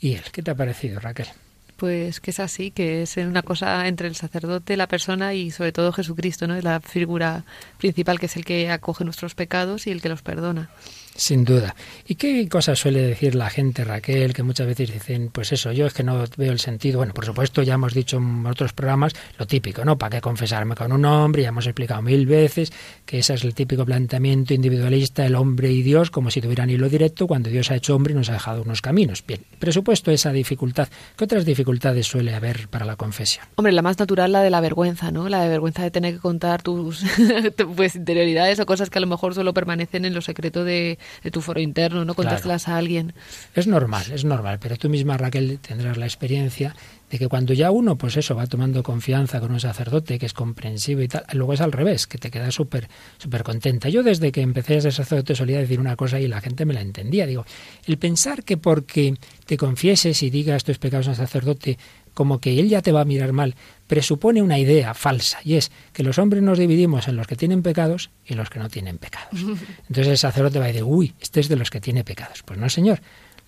[0.00, 0.22] y él.
[0.32, 1.28] ¿Qué te ha parecido, Raquel?
[1.76, 5.72] Pues que es así, que es una cosa entre el sacerdote, la persona y sobre
[5.72, 6.54] todo Jesucristo, ¿no?
[6.56, 7.44] Es la figura
[7.78, 10.70] principal que es el que acoge nuestros pecados y el que los perdona.
[11.16, 11.76] Sin duda.
[12.06, 15.86] ¿Y qué cosas suele decir la gente, Raquel, que muchas veces dicen, pues eso, yo
[15.86, 16.98] es que no veo el sentido?
[16.98, 19.96] Bueno, por supuesto, ya hemos dicho en otros programas lo típico, ¿no?
[19.96, 21.42] ¿Para qué confesarme con un hombre?
[21.42, 22.72] Ya hemos explicado mil veces
[23.06, 26.88] que ese es el típico planteamiento individualista, el hombre y Dios, como si tuvieran hilo
[26.88, 29.24] directo, cuando Dios ha hecho hombre y nos ha dejado unos caminos.
[29.24, 30.88] Bien, presupuesto esa dificultad.
[31.16, 33.46] ¿Qué otras dificultades suele haber para la confesión?
[33.54, 35.28] Hombre, la más natural, la de la vergüenza, ¿no?
[35.28, 37.04] La de vergüenza de tener que contar tus
[37.76, 41.30] pues, interioridades o cosas que a lo mejor solo permanecen en lo secreto de de
[41.30, 43.14] tu foro interno, no contárselas a alguien.
[43.54, 46.74] Es normal, es normal, pero tú misma, Raquel, tendrás la experiencia
[47.10, 50.32] de que cuando ya uno, pues eso, va tomando confianza con un sacerdote que es
[50.32, 52.88] comprensivo y tal, luego es al revés, que te quedas súper
[53.18, 53.88] súper contenta.
[53.88, 56.74] Yo desde que empecé a ser sacerdote solía decir una cosa y la gente me
[56.74, 57.26] la entendía.
[57.26, 57.44] Digo,
[57.86, 59.14] el pensar que porque
[59.46, 61.78] te confieses y digas tus pecados al sacerdote
[62.14, 63.54] como que él ya te va a mirar mal,
[63.86, 67.62] presupone una idea falsa, y es que los hombres nos dividimos en los que tienen
[67.62, 69.40] pecados y los que no tienen pecados.
[69.88, 72.42] Entonces el sacerdote va a decir, uy, este es de los que tiene pecados.
[72.44, 73.00] Pues no, señor.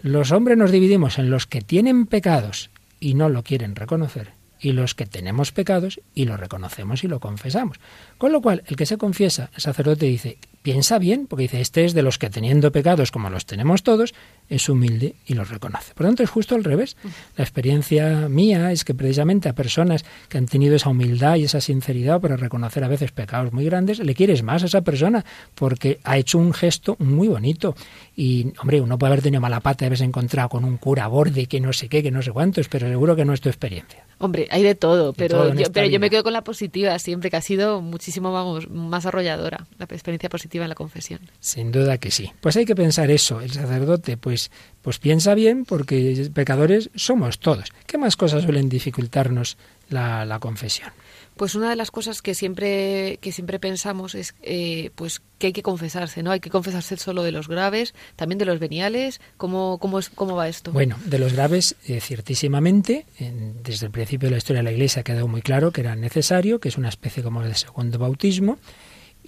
[0.02, 4.72] Los hombres nos dividimos en los que tienen pecados y no lo quieren reconocer, y
[4.72, 7.78] los que tenemos pecados y lo reconocemos y lo confesamos.
[8.18, 11.84] Con lo cual, el que se confiesa, el sacerdote dice, piensa bien, porque dice, este
[11.84, 14.14] es de los que teniendo pecados como los tenemos todos,
[14.48, 15.94] es humilde y los reconoce.
[15.94, 16.96] Por lo tanto, es justo al revés.
[17.36, 21.60] La experiencia mía es que precisamente a personas que han tenido esa humildad y esa
[21.60, 25.24] sinceridad para reconocer a veces pecados muy grandes, le quieres más a esa persona
[25.54, 27.76] porque ha hecho un gesto muy bonito.
[28.16, 31.46] Y, hombre, uno puede haber tenido mala pata de haberse encontrado con un cura borde
[31.46, 34.04] que no sé qué, que no sé cuántos, pero seguro que no es tu experiencia.
[34.18, 37.36] Hombre, hay de todo, pero, yo, pero yo me quedo con la positiva siempre, que
[37.36, 41.20] ha sido muchísimo más arrolladora, la experiencia positiva efectiva en la confesión.
[41.40, 42.32] Sin duda que sí.
[42.40, 43.40] Pues hay que pensar eso.
[43.40, 44.50] El sacerdote, pues,
[44.82, 47.72] pues piensa bien porque pecadores somos todos.
[47.86, 49.56] ¿Qué más cosas suelen dificultarnos
[49.88, 50.90] la, la confesión?
[51.36, 55.52] Pues una de las cosas que siempre, que siempre pensamos es eh, pues que hay
[55.52, 56.30] que confesarse, ¿no?
[56.30, 59.20] Hay que confesarse solo de los graves, también de los veniales.
[59.36, 60.72] ¿Cómo, cómo, es, cómo va esto?
[60.72, 63.04] Bueno, de los graves, eh, ciertísimamente,
[63.62, 65.94] desde el principio de la historia de la Iglesia ha quedado muy claro que era
[65.94, 68.58] necesario, que es una especie como de segundo bautismo,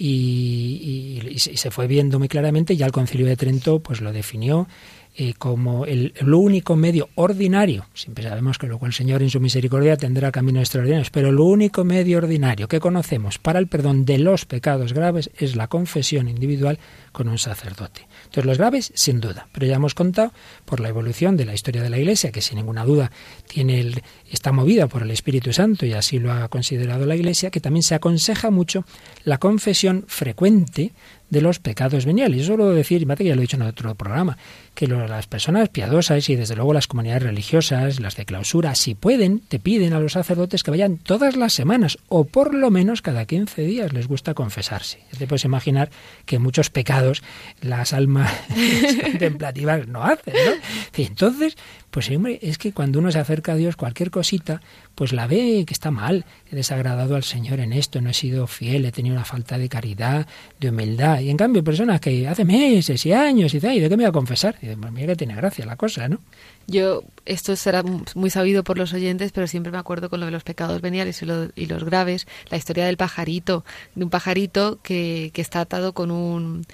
[0.00, 4.68] y, se fue viendo muy claramente, ya el concilio de Trento pues lo definió
[5.16, 9.96] eh, como el, único medio ordinario, siempre sabemos que luego el Señor en su misericordia
[9.96, 14.44] tendrá caminos extraordinarios, pero lo único medio ordinario que conocemos para el perdón de los
[14.44, 16.78] pecados graves es la confesión individual
[17.10, 18.06] con un sacerdote.
[18.26, 20.32] Entonces los graves, sin duda, pero ya hemos contado
[20.64, 23.10] por la evolución de la historia de la Iglesia, que sin ninguna duda
[23.48, 27.50] tiene el, está movida por el Espíritu Santo y así lo ha considerado la Iglesia,
[27.50, 28.84] que también se aconseja mucho
[29.24, 30.92] la confesión frecuente
[31.30, 32.40] de los pecados veniales.
[32.40, 34.38] Yo suelo decir, y ya lo he dicho en otro programa,
[34.74, 39.40] que las personas piadosas y desde luego las comunidades religiosas, las de clausura, si pueden,
[39.40, 43.26] te piden a los sacerdotes que vayan todas las semanas o por lo menos cada
[43.26, 45.00] 15 días les gusta confesarse.
[45.18, 45.90] te puedes imaginar
[46.24, 47.22] que muchos pecados
[47.60, 48.32] las almas
[49.02, 50.52] contemplativas no hacen, ¿no?
[50.96, 51.56] entonces,
[51.90, 54.60] pues hombre, es que cuando uno se acerca a Dios, cualquier cosita,
[54.94, 58.46] pues la ve que está mal, he desagradado al Señor en esto, no he sido
[58.46, 60.26] fiel, he tenido una falta de caridad,
[60.60, 61.20] de humildad.
[61.20, 64.10] Y en cambio, personas que hace meses y años y, ¿y de qué me voy
[64.10, 64.56] a confesar?
[64.60, 66.20] Y pues mira que tiene gracia la cosa, ¿no?
[66.66, 67.82] Yo, esto será
[68.14, 71.22] muy sabido por los oyentes, pero siempre me acuerdo con lo de los pecados veniales
[71.22, 75.94] y, y los graves, la historia del pajarito, de un pajarito que, que está atado
[75.94, 76.66] con un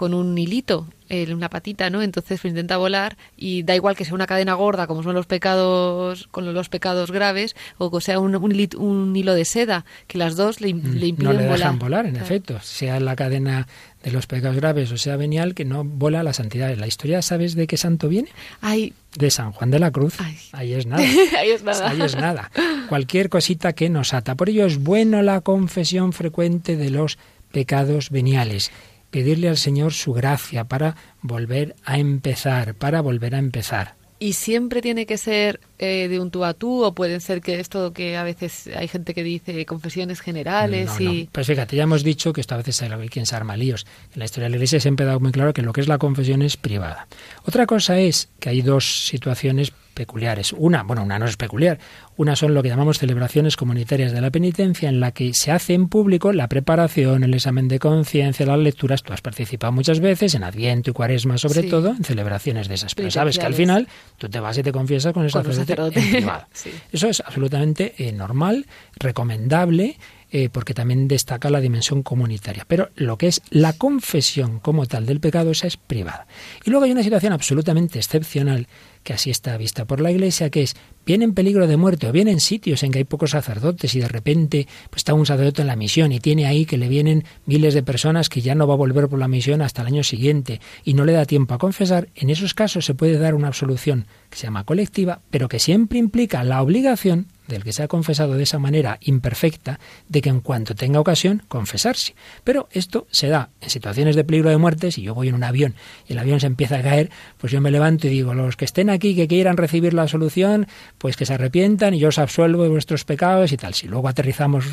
[0.00, 2.00] con un hilito en una patita, ¿no?
[2.00, 5.26] Entonces pues, intenta volar y da igual que sea una cadena gorda, como son los
[5.26, 10.36] pecados, con los pecados graves, o que sea un, un, hilo de seda, que las
[10.36, 12.06] dos le, mm, le impiden no le dejan volar.
[12.06, 13.68] en efecto, sea la cadena
[14.02, 16.74] de los pecados graves o sea venial, que no vola la santidad.
[16.78, 18.30] ¿La historia sabes de qué santo viene?
[18.62, 18.94] Ay.
[19.18, 20.16] De San Juan de la Cruz.
[20.52, 21.02] Ahí es nada.
[21.02, 21.90] Ahí es nada.
[21.90, 22.50] Ahí es nada.
[22.88, 24.34] Cualquier cosita que nos ata.
[24.34, 27.18] Por ello es bueno la confesión frecuente de los
[27.52, 28.70] pecados veniales
[29.10, 34.00] pedirle al Señor su gracia para volver a empezar, para volver a empezar.
[34.22, 37.58] ¿Y siempre tiene que ser eh, de un tú a tú o puede ser que
[37.58, 41.30] esto que a veces hay gente que dice confesiones generales y...
[41.32, 43.86] Pues fíjate, ya hemos dicho que esto a veces hay quien se arma líos.
[44.12, 45.88] En la historia de la Iglesia siempre ha dado muy claro que lo que es
[45.88, 47.08] la confesión es privada.
[47.46, 50.54] Otra cosa es que hay dos situaciones peculiares.
[50.56, 51.78] Una, bueno, una no es peculiar.
[52.16, 55.74] Una son lo que llamamos celebraciones comunitarias de la penitencia, en la que se hace
[55.74, 59.02] en público la preparación, el examen de conciencia, las lecturas.
[59.02, 62.94] Tú has participado muchas veces, en Adviento y Cuaresma sobre todo, en celebraciones de esas.
[62.94, 66.10] Pero sabes que al final tú te vas y te confiesas con el sacerdote, en
[66.10, 66.46] privado.
[66.92, 68.64] Eso es absolutamente eh, normal,
[68.98, 69.98] recomendable.
[70.32, 72.64] Eh, porque también destaca la dimensión comunitaria.
[72.68, 76.28] Pero lo que es la confesión como tal del pecado, esa es privada.
[76.64, 78.68] Y luego hay una situación absolutamente excepcional
[79.02, 82.12] que así está vista por la Iglesia, que es viene en peligro de muerte o
[82.12, 85.62] viene en sitios en que hay pocos sacerdotes y de repente pues, está un sacerdote
[85.62, 88.66] en la misión y tiene ahí que le vienen miles de personas que ya no
[88.66, 91.54] va a volver por la misión hasta el año siguiente y no le da tiempo
[91.54, 95.48] a confesar, en esos casos se puede dar una absolución que se llama colectiva, pero
[95.48, 100.22] que siempre implica la obligación del que se ha confesado de esa manera imperfecta, de
[100.22, 102.14] que en cuanto tenga ocasión, confesarse.
[102.44, 105.44] Pero esto se da en situaciones de peligro de muerte, si yo voy en un
[105.44, 105.74] avión
[106.08, 108.64] y el avión se empieza a caer, pues yo me levanto y digo, los que
[108.64, 110.66] estén aquí, que quieran recibir la solución,
[110.98, 113.74] pues que se arrepientan y yo os absuelvo de vuestros pecados y tal.
[113.74, 114.64] Si luego aterrizamos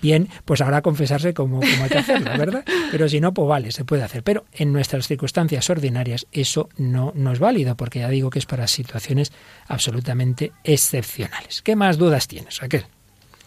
[0.00, 2.64] bien, pues habrá confesarse como, como hay que hacerlo, ¿verdad?
[2.90, 4.22] Pero si no, pues vale, se puede hacer.
[4.22, 8.46] Pero en nuestras circunstancias ordinarias eso no, no es válido, porque ya digo que es
[8.46, 9.32] para situaciones
[9.66, 11.62] absolutamente excepcionales.
[11.62, 12.84] ¿Qué más dudas tienes, Raquel?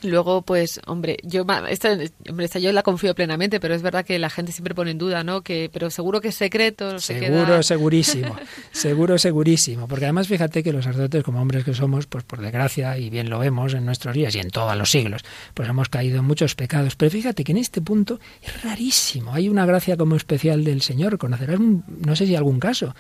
[0.04, 1.98] Luego, pues, hombre, yo esta,
[2.30, 4.98] hombre, esta yo la confío plenamente, pero es verdad que la gente siempre pone en
[4.98, 5.42] duda, ¿no?
[5.42, 7.00] Que, pero seguro que es secreto.
[7.00, 8.36] seguro, segurísimo,
[8.72, 9.88] seguro, segurísimo.
[9.88, 13.30] Porque además, fíjate que los sacerdotes, como hombres que somos, pues por desgracia, y bien
[13.30, 16.56] lo vemos en nuestros días y en todos los siglos, pues hemos caído en muchos
[16.56, 16.96] pecados.
[16.96, 19.34] Pero fíjate que en este punto es rarísimo.
[19.34, 21.18] Hay una gracia como especial del Señor.
[21.18, 22.94] Conocerás, no sé si algún caso,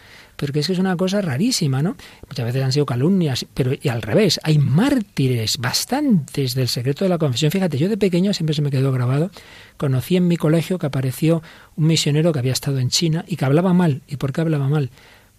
[0.43, 1.95] pero que es que es una cosa rarísima, ¿no?
[2.27, 7.10] Muchas veces han sido calumnias, pero y al revés, hay mártires bastantes del secreto de
[7.10, 7.49] la confesión.
[7.49, 9.32] Fíjate, yo de pequeño siempre se me quedó grabado,
[9.77, 11.41] conocí en mi colegio que apareció
[11.77, 14.01] un misionero que había estado en China y que hablaba mal.
[14.06, 14.89] ¿Y por qué hablaba mal?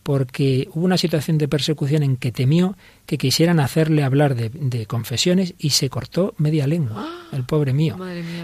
[0.04, 5.54] porque hubo una situación de persecución en que temió que quisieran hacerle hablar de, confesiones
[5.58, 7.96] y se cortó media lengua, el pobre mío,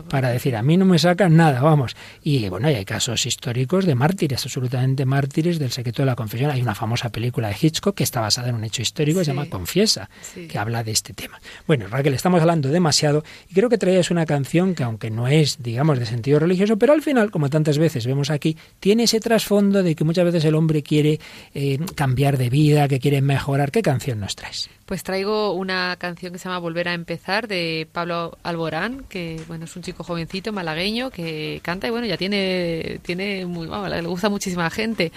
[0.09, 1.97] para decir, a mí no me sacan nada, vamos.
[2.23, 6.51] Y bueno, hay casos históricos de mártires, absolutamente mártires del secreto de la confesión.
[6.51, 9.47] Hay una famosa película de Hitchcock que está basada en un hecho histórico, se llama
[9.47, 10.09] Confiesa,
[10.49, 11.41] que habla de este tema.
[11.67, 15.63] Bueno, Raquel, estamos hablando demasiado y creo que traías una canción que aunque no es,
[15.63, 19.83] digamos, de sentido religioso, pero al final, como tantas veces vemos aquí, tiene ese trasfondo
[19.83, 21.21] de que muchas veces el hombre quiere
[21.55, 23.71] eh, cambiar de vida, que quiere mejorar.
[23.71, 24.71] ¿Qué canción nos traes?
[24.87, 29.65] Pues traigo una canción que se llama Volver a empezar de Pablo Alborán, que bueno,
[29.65, 34.29] es un chico jovencito malagueño que canta y bueno, ya tiene tiene muy le gusta
[34.29, 35.13] muchísima gente.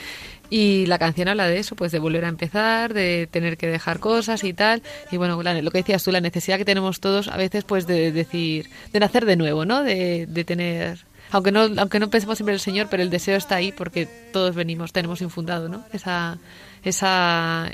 [0.50, 4.00] Y la canción habla de eso, pues de volver a empezar, de tener que dejar
[4.00, 4.84] cosas y tal.
[5.12, 8.12] Y bueno, lo que decías tú, la necesidad que tenemos todos a veces pues de
[8.12, 9.84] decir, de nacer de nuevo, ¿no?
[9.84, 13.38] De, de tener aunque no aunque no pensemos siempre en el Señor, pero el deseo
[13.38, 15.84] está ahí porque todos venimos, tenemos infundado, ¿no?
[15.92, 16.38] Esa
[16.84, 17.72] esa,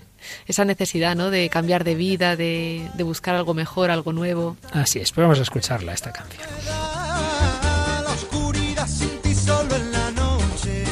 [0.48, 1.30] esa necesidad ¿no?
[1.30, 4.58] de cambiar de vida, de, de buscar algo mejor, algo nuevo.
[4.72, 6.44] Así es, pues vamos a escucharla esta canción.
[6.66, 10.84] La oscuridad sin ti solo en la noche,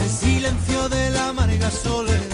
[0.00, 2.33] el silencio de la amarga soledad.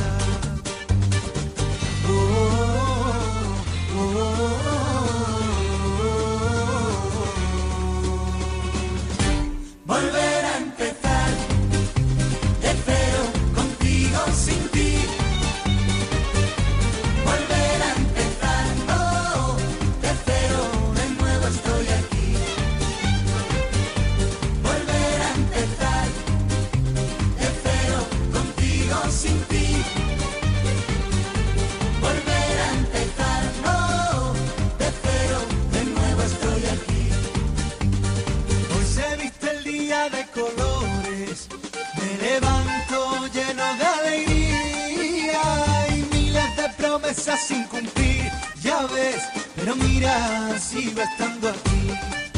[40.30, 41.48] Colores,
[41.96, 45.42] me levanto lleno de alegría
[45.88, 48.30] y miles de promesas sin cumplir,
[48.62, 49.22] ya ves,
[49.56, 52.29] pero mira, sigo estando aquí.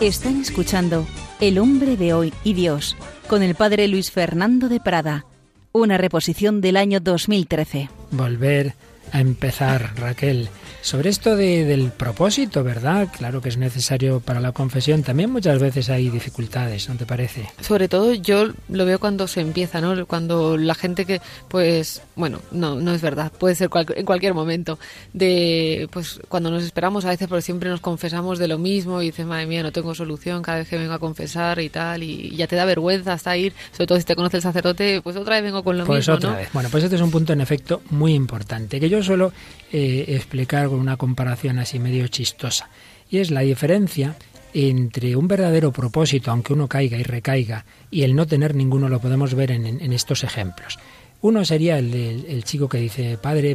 [0.00, 1.08] Están escuchando
[1.40, 5.26] El hombre de hoy y Dios con el padre Luis Fernando de Prada,
[5.72, 7.90] una reposición del año 2013.
[8.12, 8.74] Volver
[9.10, 10.50] a empezar, Raquel.
[10.80, 13.08] Sobre esto de- del propósito, ¿verdad?
[13.16, 15.02] Claro que es necesario para la confesión.
[15.02, 17.46] También muchas veces hay dificultades, ¿no te parece?
[17.60, 20.06] Sobre todo yo lo veo cuando se empieza, ¿no?
[20.06, 24.34] Cuando la gente que, pues, bueno, no, no es verdad, puede ser cual- en cualquier
[24.34, 24.78] momento,
[25.12, 29.06] de, pues, cuando nos esperamos a veces porque siempre nos confesamos de lo mismo y
[29.06, 32.34] dices, madre mía, no tengo solución cada vez que vengo a confesar y tal, y
[32.36, 35.34] ya te da vergüenza hasta ir, sobre todo si te conoce el sacerdote, pues otra
[35.36, 36.36] vez vengo con lo Pues mismo, otra ¿no?
[36.36, 36.48] vez.
[36.52, 39.32] Bueno, pues este es un punto en efecto muy importante, que yo suelo
[39.70, 42.68] eh, explicar con una comparación así medio chistosa.
[43.10, 44.16] Y es la diferencia
[44.54, 49.00] entre un verdadero propósito, aunque uno caiga y recaiga, y el no tener ninguno, lo
[49.00, 50.78] podemos ver en, estos ejemplos.
[51.20, 53.54] Uno sería el, del- el chico que dice, padre,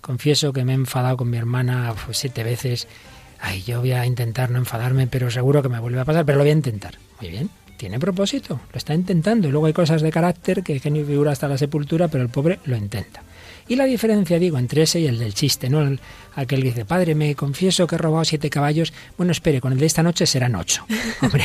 [0.00, 2.88] confieso que me he enfadado con mi hermana pues, siete veces.
[3.40, 6.38] Ay, yo voy a intentar no enfadarme, pero seguro que me vuelve a pasar, pero
[6.38, 6.94] lo voy a intentar.
[7.20, 9.46] Muy bien, tiene propósito, lo está intentando.
[9.46, 12.58] Y luego hay cosas de carácter que genio figura hasta la sepultura, pero el pobre
[12.64, 13.22] lo intenta.
[13.68, 15.82] Y la diferencia, digo, entre ese y el del chiste, ¿no?
[15.82, 16.00] El-
[16.36, 18.92] aquel que dice, padre, me confieso que he robado siete caballos.
[19.16, 20.84] Bueno, espere, con el de esta noche serán ocho.
[21.22, 21.44] Hombre,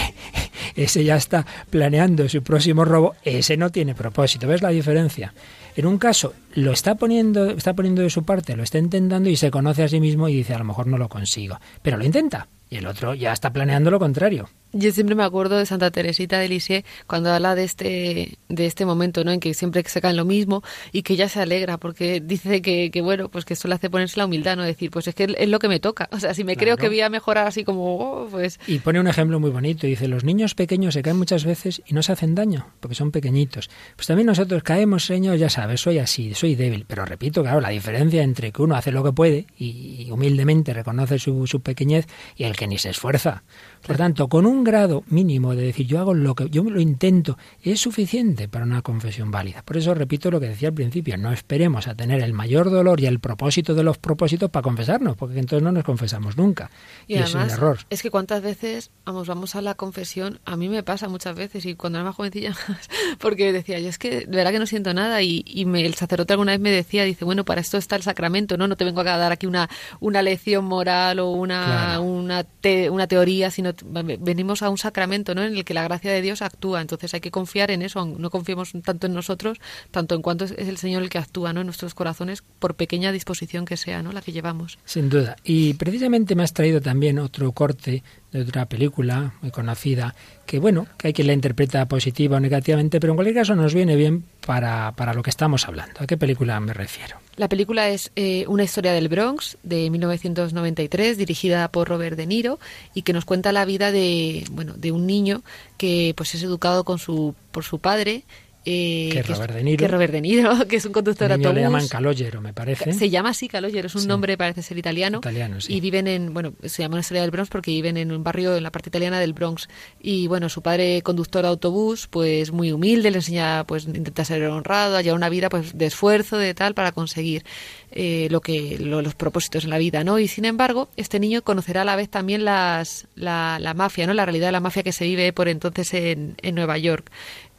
[0.76, 4.48] ese ya está planeando su próximo robo, ese no tiene propósito.
[4.48, 5.34] ¿Ves la diferencia?
[5.76, 9.38] En un caso, lo está poniendo, está poniendo de su parte, lo está intentando y
[9.38, 11.58] se conoce a sí mismo y dice, a lo mejor no lo consigo.
[11.82, 12.48] Pero lo intenta.
[12.70, 14.50] Y el otro ya está planeando lo contrario.
[14.74, 18.86] Yo siempre me acuerdo de Santa Teresita de Lisieux cuando habla de este, de este
[18.86, 19.32] momento, ¿no?
[19.32, 22.62] En que siempre se cae en lo mismo y que ella se alegra porque dice
[22.62, 24.64] que, que bueno, pues que eso le hace ponerse la humildad, ¿no?
[24.64, 26.08] Decir, pues es que es lo que me toca.
[26.12, 29.00] O sea, si me creo que voy a mejorar así como, oh, pues Y pone
[29.00, 29.88] un ejemplo muy bonito.
[29.88, 33.12] Dice, los niños pequeños se caen muchas veces y no se hacen daño, porque son
[33.12, 33.70] pequeñitos.
[33.96, 36.86] Pues también nosotros caemos, Señor, ya sabes, soy así, soy débil.
[36.88, 41.20] Pero repito, claro, la diferencia entre que uno hace lo que puede y humildemente reconoce
[41.20, 42.08] su, su pequeñez
[42.38, 43.44] y el que ni se esfuerza.
[43.86, 47.38] Por tanto, con un grado mínimo de decir yo hago lo que yo lo intento
[47.64, 49.64] es suficiente para una confesión válida.
[49.64, 53.00] Por eso repito lo que decía al principio, no esperemos a tener el mayor dolor
[53.00, 56.70] y el propósito de los propósitos para confesarnos, porque entonces no nos confesamos nunca.
[57.08, 57.80] Y, es un error.
[57.90, 61.66] Es que cuántas veces vamos vamos a la confesión, a mí me pasa muchas veces
[61.66, 62.54] y cuando era más jovencilla
[63.20, 65.96] porque decía, yo es que de verdad que no siento nada y, y me, el
[65.96, 68.86] sacerdote alguna vez me decía, dice, bueno, para esto está el sacramento, no no te
[68.86, 72.46] vengo a dar aquí una una lección moral o una una,
[72.90, 73.71] una teoría, sino
[74.20, 75.44] venimos a un sacramento ¿no?
[75.44, 76.82] en el que la gracia de Dios actúa.
[76.82, 79.60] Entonces hay que confiar en eso, no confiemos tanto en nosotros,
[79.92, 81.62] tanto en cuanto es el Señor el que actúa ¿no?
[81.62, 84.12] en nuestros corazones, por pequeña disposición que sea ¿no?
[84.12, 84.80] la que llevamos.
[84.86, 85.36] Sin duda.
[85.44, 90.16] Y precisamente me has traído también otro corte de otra película muy conocida,
[90.52, 93.74] que bueno, que hay quien la interpreta positiva o negativamente, pero en cualquier caso nos
[93.74, 96.02] viene bien para, para lo que estamos hablando.
[96.02, 97.16] ¿A qué película me refiero?
[97.38, 102.60] La película es eh, Una historia del Bronx de 1993, dirigida por Robert De Niro
[102.94, 105.42] y que nos cuenta la vida de bueno de un niño
[105.78, 108.26] que pues es educado con su por su padre
[108.64, 109.80] eh, que, Robert De Niro.
[109.80, 111.56] Que Robert De Niro, que es un conductor de autobús.
[111.56, 112.94] le llaman Calogero, me parece.
[112.94, 115.18] Se llama así Calogero, es un nombre, parece ser italiano.
[115.20, 115.74] Italiano, sí.
[115.74, 118.56] Y viven en, bueno, se llama una historia del Bronx porque viven en un barrio
[118.56, 119.68] en la parte italiana del Bronx.
[120.00, 124.44] Y bueno, su padre, conductor de autobús, pues muy humilde, le enseña, pues intenta ser
[124.44, 127.44] honrado, a llevar una vida pues de esfuerzo, de tal, para conseguir
[127.92, 130.20] eh, lo que los propósitos en la vida, ¿no?
[130.20, 134.14] Y sin embargo, este niño conocerá a la vez también las, la, la mafia, ¿no?
[134.14, 137.12] La realidad de la mafia que se vive por entonces en, en Nueva York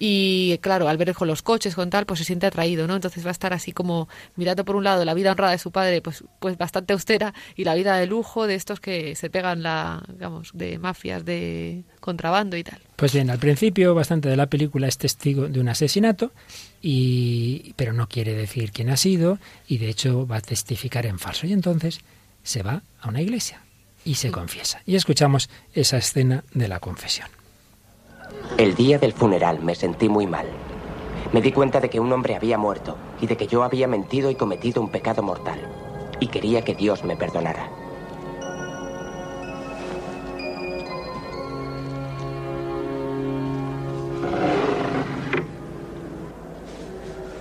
[0.05, 2.96] y claro, al ver con los coches, con tal, pues se siente atraído, ¿no?
[2.96, 5.70] Entonces va a estar así como mirando por un lado la vida honrada de su
[5.70, 9.62] padre, pues, pues bastante austera, y la vida de lujo de estos que se pegan
[9.62, 12.80] la, digamos, de mafias, de contrabando y tal.
[12.96, 16.32] Pues bien, al principio bastante de la película es testigo de un asesinato,
[16.82, 19.38] y, pero no quiere decir quién ha sido,
[19.68, 21.46] y de hecho va a testificar en falso.
[21.46, 22.00] Y entonces
[22.42, 23.62] se va a una iglesia
[24.05, 24.82] y se confiesa.
[24.84, 27.28] Y escuchamos esa escena de la confesión.
[28.58, 30.46] El día del funeral me sentí muy mal.
[31.32, 34.30] Me di cuenta de que un hombre había muerto y de que yo había mentido
[34.30, 35.58] y cometido un pecado mortal.
[36.20, 37.68] Y quería que Dios me perdonara.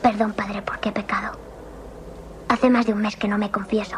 [0.01, 1.37] Perdón, padre, porque he pecado.
[2.47, 3.97] Hace más de un mes que no me confieso.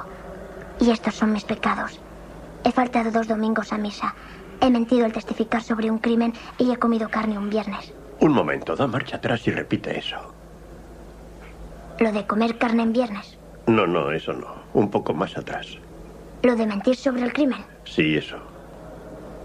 [0.80, 2.00] Y estos son mis pecados.
[2.64, 4.16] He faltado dos domingos a misa
[4.62, 7.94] He mentido al testificar sobre un crimen y he comido carne un viernes.
[8.20, 10.18] Un momento, da marcha atrás y repite eso.
[12.00, 13.38] ¿Lo de comer carne en viernes?
[13.68, 14.48] No, no, eso no.
[14.74, 15.78] Un poco más atrás.
[16.42, 17.64] ¿Lo de mentir sobre el crimen?
[17.86, 18.38] Sí, eso.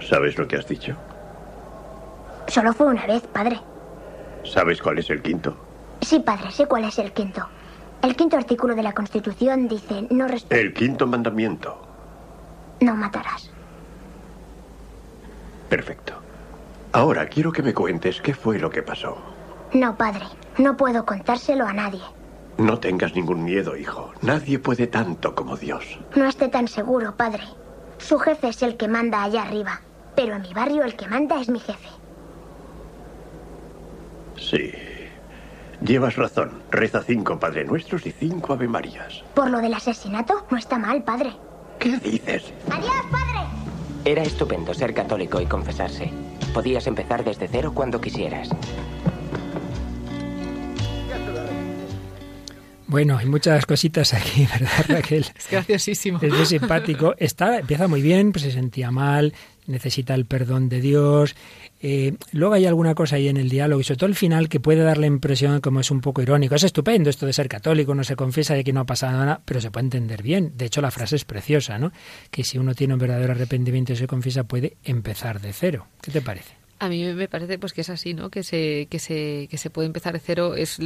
[0.00, 0.96] ¿Sabes lo que has dicho?
[2.48, 3.60] Solo fue una vez, padre.
[4.44, 5.56] ¿Sabes cuál es el quinto?
[6.00, 7.46] Sí, padre, sé cuál es el quinto.
[8.02, 11.78] El quinto artículo de la Constitución dice no El quinto mandamiento.
[12.80, 13.50] No matarás.
[15.68, 16.14] Perfecto.
[16.92, 19.18] Ahora quiero que me cuentes qué fue lo que pasó.
[19.72, 20.24] No, padre.
[20.56, 22.00] No puedo contárselo a nadie.
[22.56, 24.10] No tengas ningún miedo, hijo.
[24.22, 25.98] Nadie puede tanto como Dios.
[26.16, 27.44] No esté tan seguro, padre.
[27.98, 29.80] Su jefe es el que manda allá arriba.
[30.16, 31.88] Pero en mi barrio el que manda es mi jefe.
[34.36, 34.72] Sí.
[35.82, 36.62] Llevas razón.
[36.70, 39.22] Reza cinco Padre Nuestros y cinco Ave Marías.
[39.34, 40.46] ¿Por lo del asesinato?
[40.50, 41.34] No está mal, padre.
[41.78, 42.52] ¿Qué dices?
[42.70, 43.57] Adiós, padre.
[44.08, 46.10] Era estupendo ser católico y confesarse.
[46.54, 48.48] Podías empezar desde cero cuando quisieras.
[52.86, 55.26] Bueno, hay muchas cositas aquí, ¿verdad, Raquel?
[55.36, 56.20] Es graciosísimo.
[56.22, 57.14] Es muy simpático.
[57.18, 59.34] Está, empieza muy bien, pues se sentía mal,
[59.66, 61.36] necesita el perdón de Dios.
[61.80, 64.60] Eh, luego hay alguna cosa ahí en el diálogo, y sobre todo el final, que
[64.60, 66.54] puede dar la impresión como es un poco irónico.
[66.54, 69.40] Es estupendo esto de ser católico, no se confiesa de que no ha pasado nada,
[69.44, 70.52] pero se puede entender bien.
[70.56, 71.92] De hecho, la frase es preciosa, ¿no?
[72.30, 75.86] Que si uno tiene un verdadero arrepentimiento y se confiesa, puede empezar de cero.
[76.00, 76.58] ¿Qué te parece?
[76.80, 78.30] A mí me parece pues que es así, ¿no?
[78.30, 80.78] Que se que se que se puede empezar de cero es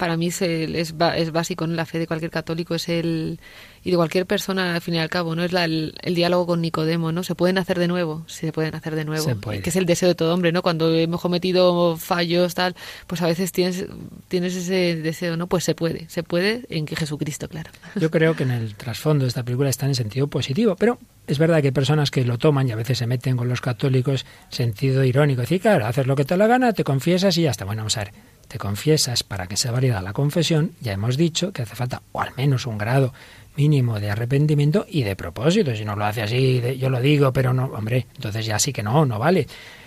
[0.00, 3.38] para mí es, es, es básico en la fe de cualquier católico es el
[3.84, 5.44] y de cualquier persona al fin y al cabo, ¿no?
[5.44, 7.22] Es el, diálogo con Nicodemo, ¿no?
[7.22, 9.26] Se pueden hacer de nuevo, se pueden hacer de nuevo.
[9.50, 10.62] Que es el deseo de todo hombre, ¿no?
[10.62, 12.74] Cuando hemos cometido fallos, tal,
[13.06, 13.84] pues a veces tienes,
[14.28, 15.48] tienes ese deseo, ¿no?
[15.48, 17.70] Pues se puede, se puede en que Jesucristo, claro.
[17.96, 21.38] Yo creo que en el trasfondo de esta película está en sentido positivo, pero es
[21.38, 24.24] verdad que hay personas que lo toman y a veces se meten con los católicos
[24.48, 25.42] sentido irónico.
[25.42, 27.66] Decir, claro, haces lo que te la gana, te confiesas y ya está.
[27.66, 28.12] Bueno, vamos a ver
[28.50, 32.20] te confiesas para que sea válida la confesión, ya hemos dicho que hace falta o
[32.20, 33.14] al menos un grado
[33.54, 35.76] mínimo de arrepentimiento y de propósito.
[35.76, 38.82] Si no lo hace así, yo lo digo, pero no, hombre, entonces ya sí que
[38.82, 39.46] no, no vale.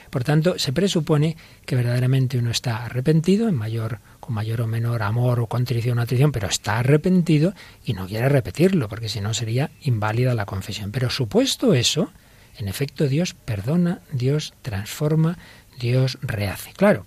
[0.09, 1.36] Por tanto, se presupone
[1.66, 6.01] que verdaderamente uno está arrepentido, en mayor, con mayor o menor amor o contrición o
[6.01, 7.53] atrición, pero está arrepentido
[7.84, 10.91] y no quiere repetirlo, porque si no sería inválida la confesión.
[10.91, 12.11] Pero supuesto eso,
[12.55, 15.39] En efecto, Dios perdona, Dios transforma,
[15.80, 16.72] Dios rehace.
[16.74, 17.03] Claro,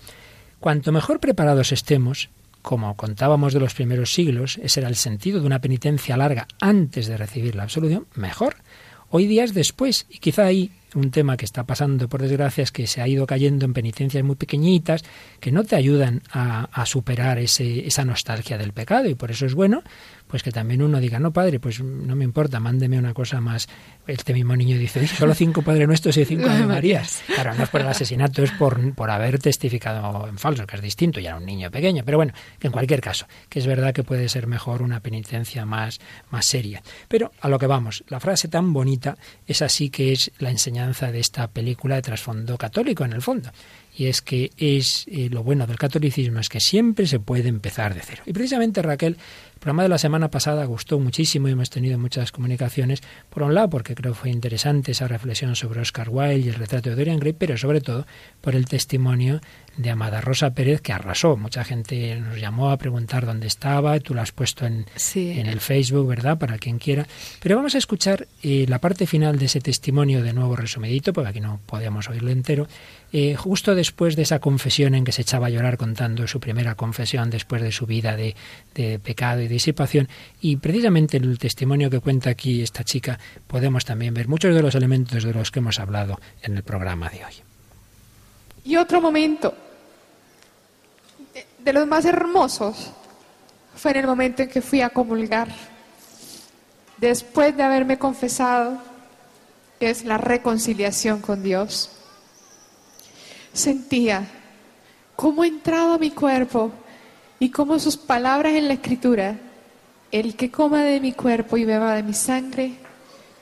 [0.66, 2.28] cuanto mejor preparados estemos,
[2.60, 7.06] como contábamos de los primeros siglos, ese era el sentido de una penitencia larga antes
[7.06, 8.56] de recibir la absolución, mejor.
[9.10, 12.72] Hoy día es después, y quizá ahí un tema que está pasando, por desgracia, es
[12.72, 15.04] que se ha ido cayendo en penitencias muy pequeñitas
[15.38, 19.08] que no te ayudan a, superar ese, esa nostalgia del pecado.
[19.08, 19.84] Y por eso es bueno
[20.26, 23.68] pues que también uno diga, no, padre, pues no me importa, mándeme una cosa más.
[24.06, 27.22] Este mismo niño dice, solo cinco Padre Nuestros y cinco Ave Marías.
[27.26, 30.82] Claro, no es por el asesinato, es por, por haber testificado en falso, que es
[30.82, 32.02] distinto, y era un niño pequeño.
[32.04, 36.00] Pero bueno, en cualquier caso, que es verdad que puede ser mejor una penitencia más,
[36.30, 36.82] más seria.
[37.08, 39.16] Pero a lo que vamos, la frase tan bonita
[39.46, 43.50] es así que es la enseñanza de esta película de trasfondo católico, en el fondo
[43.96, 47.94] y es que es eh, lo bueno del catolicismo es que siempre se puede empezar
[47.94, 48.22] de cero.
[48.26, 52.30] Y precisamente Raquel el programa de la semana pasada gustó muchísimo y hemos tenido muchas
[52.30, 56.48] comunicaciones, por un lado porque creo que fue interesante esa reflexión sobre Oscar Wilde y
[56.48, 58.06] el retrato de Dorian Gray, pero sobre todo
[58.42, 59.40] por el testimonio
[59.76, 61.36] de Amada Rosa Pérez que arrasó.
[61.36, 65.60] Mucha gente nos llamó a preguntar dónde estaba, tú lo has puesto en, en el
[65.60, 66.38] Facebook, ¿verdad?
[66.38, 67.06] Para quien quiera.
[67.40, 71.30] Pero vamos a escuchar eh, la parte final de ese testimonio de nuevo resumidito, porque
[71.30, 72.66] aquí no podíamos oírlo entero,
[73.12, 76.74] eh, justo después de esa confesión en que se echaba a llorar contando su primera
[76.74, 78.34] confesión después de su vida de,
[78.74, 80.08] de pecado y disipación.
[80.40, 84.74] Y precisamente el testimonio que cuenta aquí esta chica podemos también ver muchos de los
[84.74, 87.34] elementos de los que hemos hablado en el programa de hoy.
[88.64, 89.54] Y otro momento
[91.66, 92.92] de, los más hermosos
[93.74, 95.48] fue en el momento en que fui a comulgar.
[96.96, 98.78] Después de haberme confesado,
[99.80, 101.90] es la reconciliación con Dios.
[103.52, 104.26] Sentía
[105.16, 106.70] cómo entraba mi cuerpo
[107.38, 109.36] y cómo sus palabras en la escritura,
[110.12, 112.76] el que coma de mi cuerpo y beba de mi sangre,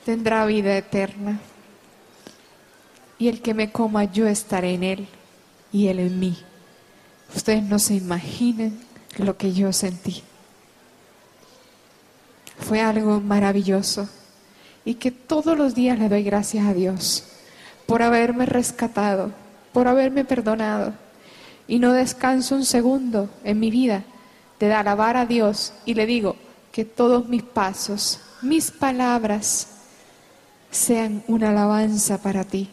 [0.03, 1.39] tendrá vida eterna.
[3.19, 5.07] Y el que me coma, yo estaré en él
[5.71, 6.37] y él en mí.
[7.35, 8.79] Ustedes no se imaginan
[9.17, 10.23] lo que yo sentí.
[12.57, 14.07] Fue algo maravilloso
[14.85, 17.25] y que todos los días le doy gracias a Dios
[17.85, 19.31] por haberme rescatado,
[19.73, 20.93] por haberme perdonado
[21.67, 24.03] y no descanso un segundo en mi vida
[24.59, 26.37] de alabar a Dios y le digo
[26.71, 29.67] que todos mis pasos, mis palabras
[30.71, 32.69] sean una alabanza para ti.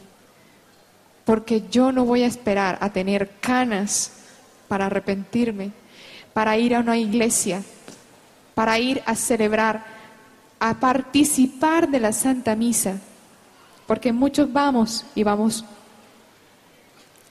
[1.24, 4.21] Porque yo no voy a esperar a tener canas
[4.72, 5.70] para arrepentirme,
[6.32, 7.62] para ir a una iglesia,
[8.54, 9.84] para ir a celebrar,
[10.58, 12.96] a participar de la Santa Misa.
[13.86, 15.62] Porque muchos vamos y vamos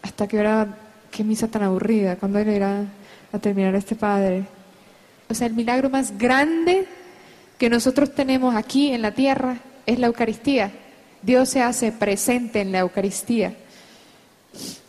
[0.03, 0.67] hasta que hora
[1.09, 2.85] qué misa tan aburrida, ¿cuándo irá
[3.33, 4.43] a terminar este Padre?
[5.27, 6.85] O sea, el milagro más grande
[7.57, 10.71] que nosotros tenemos aquí en la tierra es la Eucaristía.
[11.23, 13.55] Dios se hace presente en la Eucaristía.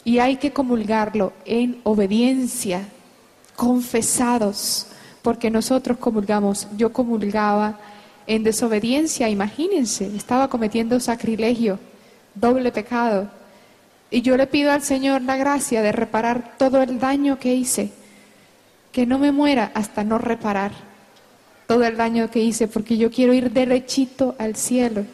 [0.04, 2.88] Y hay que comulgarlo en obediencia,
[3.56, 4.88] confesados,
[5.22, 6.66] porque nosotros comulgamos.
[6.76, 7.78] Yo comulgaba
[8.26, 11.78] en desobediencia, imagínense, estaba cometiendo sacrilegio,
[12.34, 13.30] doble pecado.
[14.10, 17.92] Y yo le pido al Señor la gracia de reparar todo el daño que hice,
[18.90, 20.72] que no me muera hasta no reparar
[21.66, 25.06] todo el daño que hice, porque yo quiero ir derechito al cielo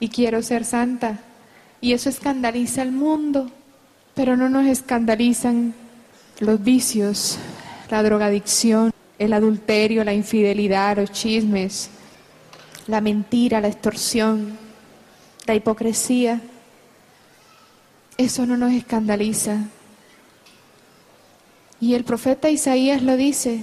[0.00, 1.20] y quiero ser santa.
[1.80, 3.50] Y eso escandaliza al mundo,
[4.18, 5.72] pero no nos escandalizan
[6.40, 7.38] los vicios,
[7.88, 11.88] la drogadicción, el adulterio, la infidelidad, los chismes,
[12.88, 14.58] la mentira, la extorsión,
[15.46, 16.40] la hipocresía.
[18.16, 19.58] Eso no nos escandaliza.
[21.78, 23.62] Y el profeta Isaías lo dice,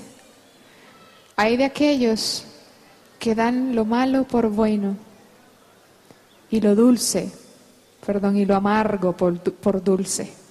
[1.36, 2.46] hay de aquellos
[3.20, 4.96] que dan lo malo por bueno
[6.50, 7.30] y lo dulce,
[8.06, 10.45] perdón, y lo amargo por, por dulce.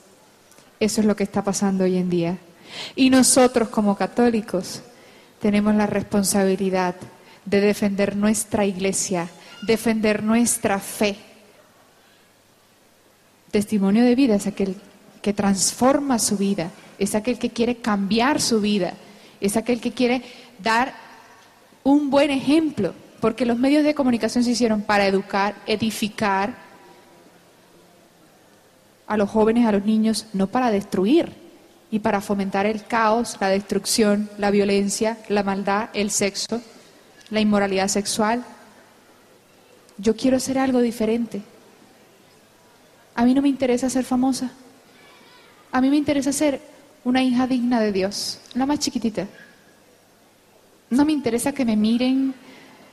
[0.85, 2.39] Eso es lo que está pasando hoy en día.
[2.95, 4.83] Y nosotros como católicos
[5.41, 6.95] tenemos la responsabilidad
[7.45, 9.29] de defender nuestra iglesia,
[9.67, 11.17] defender nuestra fe
[13.55, 14.75] Testimonio de vida es aquel
[15.23, 18.95] que transforma su vida, es aquel que quiere cambiar su vida,
[19.41, 20.23] es aquel que quiere
[20.61, 20.93] dar
[21.85, 26.64] un buen ejemplo, porque los medios de comunicación se hicieron para educar, edificar
[29.07, 31.33] a los jóvenes, a los niños, no para destruir
[31.91, 36.61] y para fomentar el caos, la destrucción, la violencia, la maldad, el sexo,
[37.31, 38.45] la inmoralidad sexual.
[39.99, 41.43] Yo quiero hacer algo diferente.
[43.15, 44.51] A mí no me interesa ser famosa.
[45.71, 46.61] A mí me interesa ser
[47.05, 49.27] una hija digna de Dios, la más chiquitita.
[50.91, 52.35] No me interesa que me miren,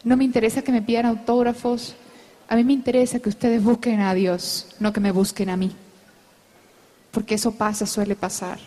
[0.04, 1.96] no me interesa que me pidan autógrafos,
[2.50, 5.72] A mí me interesa que ustedes busquen a Dios, no que me busquen a mí.
[7.12, 8.60] Porque eso pasa, suele pasar.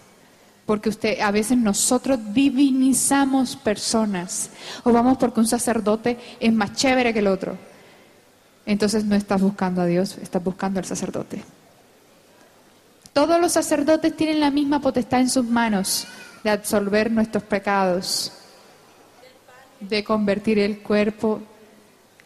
[0.66, 4.50] Porque usted, a veces nosotros divinizamos personas.
[4.82, 7.56] O vamos porque un sacerdote es más chévere que el otro.
[8.66, 11.42] Entonces no estás buscando a Dios, estás buscando al sacerdote.
[13.12, 16.06] Todos los sacerdotes tienen la misma potestad en sus manos
[16.42, 18.32] de absolver nuestros pecados,
[19.80, 21.40] de convertir el cuerpo,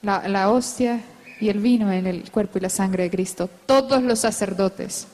[0.01, 1.03] la, la hostia
[1.41, 3.51] y el vino en el cuerpo y la sangre de Cristo.
[3.67, 5.09] Todos los sacerdotes.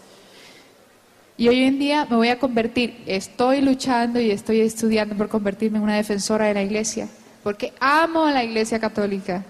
[1.37, 5.79] Y hoy en día me voy a convertir, estoy luchando y estoy estudiando por convertirme
[5.79, 7.09] en una defensora de la iglesia,
[7.43, 9.45] porque amo a la iglesia católica.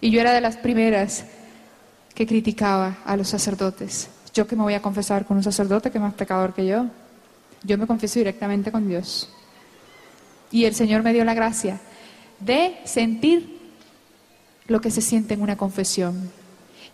[0.00, 1.24] Y yo era de las primeras
[2.14, 4.10] que criticaba a los sacerdotes.
[4.34, 6.86] Yo que me voy a confesar con un sacerdote que es más pecador que yo.
[7.62, 9.30] Yo me confieso directamente con Dios.
[10.50, 11.80] Y el Señor me dio la gracia
[12.40, 13.58] de sentir
[14.66, 16.30] lo que se siente en una confesión.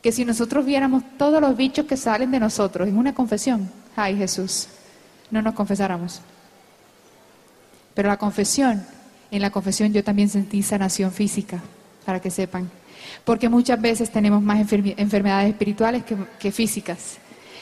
[0.01, 3.68] Que si nosotros viéramos todos los bichos que salen de nosotros en una confesión,
[3.99, 4.68] ay Jesús,
[5.30, 6.20] no nos confesáramos.
[7.94, 8.86] Pero la confesión,
[9.30, 11.61] en la confesión yo también sentí sanación física,
[12.05, 12.70] para que sepan.
[13.24, 17.18] Porque muchas veces tenemos más enfermedades espirituales que, que físicas.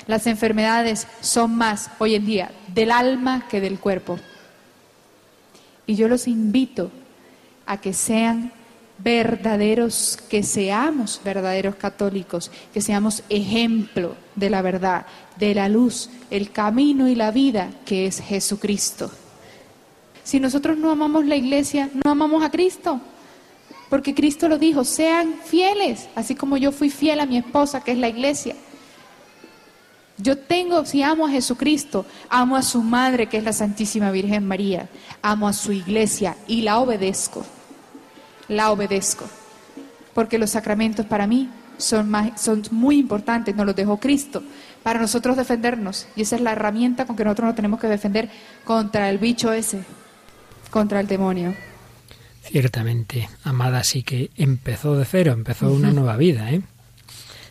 [0.06, 4.18] Las enfermedades son más hoy en día del alma que del cuerpo.
[5.86, 6.90] Y yo los invito
[7.64, 8.52] a que sean
[8.98, 15.06] verdaderos, que seamos verdaderos católicos, que seamos ejemplo de la verdad,
[15.38, 19.10] de la luz, el camino y la vida que es Jesucristo.
[20.24, 23.00] Si nosotros no amamos la iglesia, no amamos a Cristo.
[23.88, 27.92] Porque Cristo lo dijo, sean fieles, así como yo fui fiel a mi esposa, que
[27.92, 28.56] es la iglesia.
[30.18, 34.48] Yo tengo, si amo a Jesucristo, amo a su madre, que es la Santísima Virgen
[34.48, 34.88] María,
[35.22, 37.44] amo a su iglesia y la obedezco
[38.48, 39.28] la obedezco.
[40.14, 44.42] Porque los sacramentos para mí son, son muy importantes, nos los dejó Cristo
[44.82, 46.06] para nosotros defendernos.
[46.16, 48.30] Y esa es la herramienta con que nosotros nos tenemos que defender
[48.64, 49.80] contra el bicho ese,
[50.70, 51.54] contra el demonio.
[52.42, 56.62] Ciertamente, Amada sí que empezó de cero, empezó una nueva vida, ¿eh?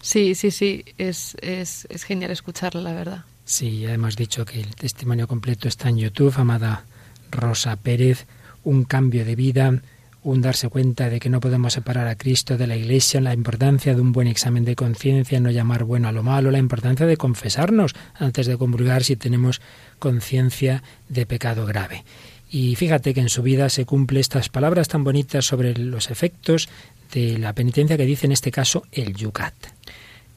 [0.01, 3.25] Sí, sí, sí, es, es, es genial escucharla, la verdad.
[3.43, 6.85] Sí, ya hemos dicho que el testimonio completo está en YouTube, Amada
[7.31, 8.25] Rosa Pérez,
[8.63, 9.81] un cambio de vida,
[10.25, 13.93] un darse cuenta de que no podemos separar a Cristo de la Iglesia, la importancia
[13.93, 17.15] de un buen examen de conciencia, no llamar bueno a lo malo, la importancia de
[17.15, 19.61] confesarnos antes de comulgar si tenemos
[19.99, 22.03] conciencia de pecado grave.
[22.49, 26.69] Y fíjate que en su vida se cumple estas palabras tan bonitas sobre los efectos
[27.13, 29.53] de la penitencia que dice en este caso el yucat.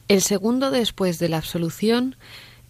[0.07, 2.15] El segundo después de la absolución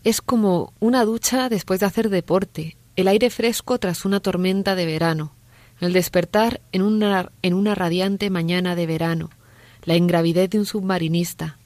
[0.06, 4.86] es como una ducha después de hacer deporte, el aire fresco tras una tormenta de
[4.86, 5.34] verano
[5.80, 9.30] el despertar en una, en una radiante mañana de verano,
[9.84, 11.58] la ingravidez de un submarinista.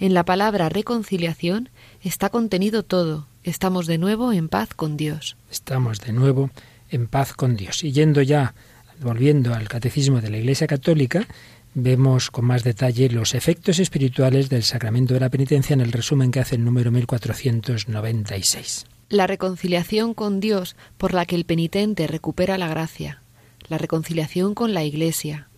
[0.00, 1.68] En la palabra reconciliación
[2.02, 3.26] está contenido todo.
[3.44, 5.36] Estamos de nuevo en paz con Dios.
[5.50, 6.50] Estamos de nuevo
[6.90, 7.82] en paz con Dios.
[7.84, 8.54] Y yendo ya,
[9.00, 11.26] volviendo al catecismo de la Iglesia Católica,
[11.74, 16.30] vemos con más detalle los efectos espirituales del sacramento de la penitencia en el resumen
[16.30, 18.86] que hace el número 1496.
[19.10, 23.22] La reconciliación con Dios por la que el penitente recupera la gracia,
[23.68, 25.48] la reconciliación con la Iglesia,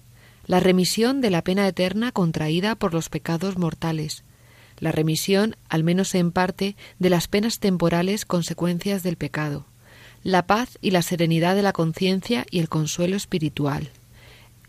[0.46, 4.24] la remisión de la pena eterna contraída por los pecados mortales,
[4.78, 9.66] la remisión, al menos en parte, de las penas temporales consecuencias del pecado,
[10.22, 13.90] la paz y la serenidad de la conciencia y el consuelo espiritual,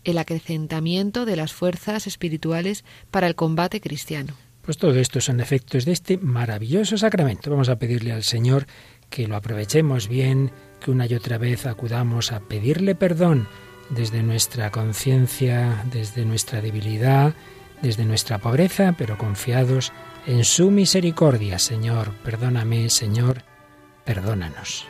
[0.04, 4.36] el acrecentamiento de las fuerzas espirituales para el combate cristiano.
[4.62, 7.50] Pues todo esto son efectos de este maravilloso sacramento.
[7.50, 8.68] Vamos a pedirle al Señor
[9.10, 10.52] que lo aprovechemos bien,
[10.82, 13.48] que una y otra vez acudamos a pedirle perdón
[13.90, 17.34] desde nuestra conciencia, desde nuestra debilidad,
[17.82, 19.94] desde nuestra pobreza, pero confiados
[20.26, 21.60] en su misericordia.
[21.60, 23.44] Señor, perdóname, Señor,
[24.06, 24.86] perdónanos.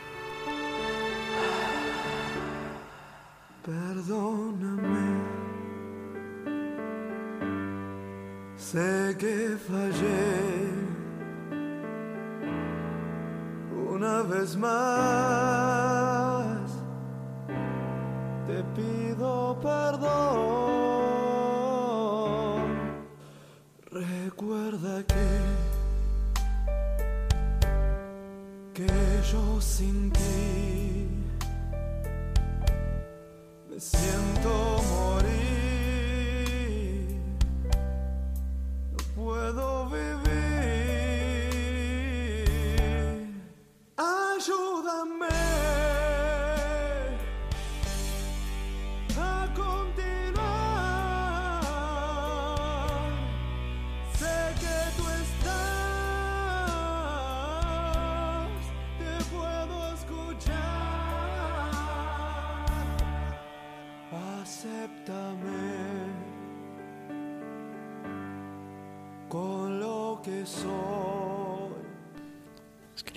[3.64, 5.22] Perdóname.
[8.56, 10.82] Sé que fallé
[13.94, 14.91] una vez más.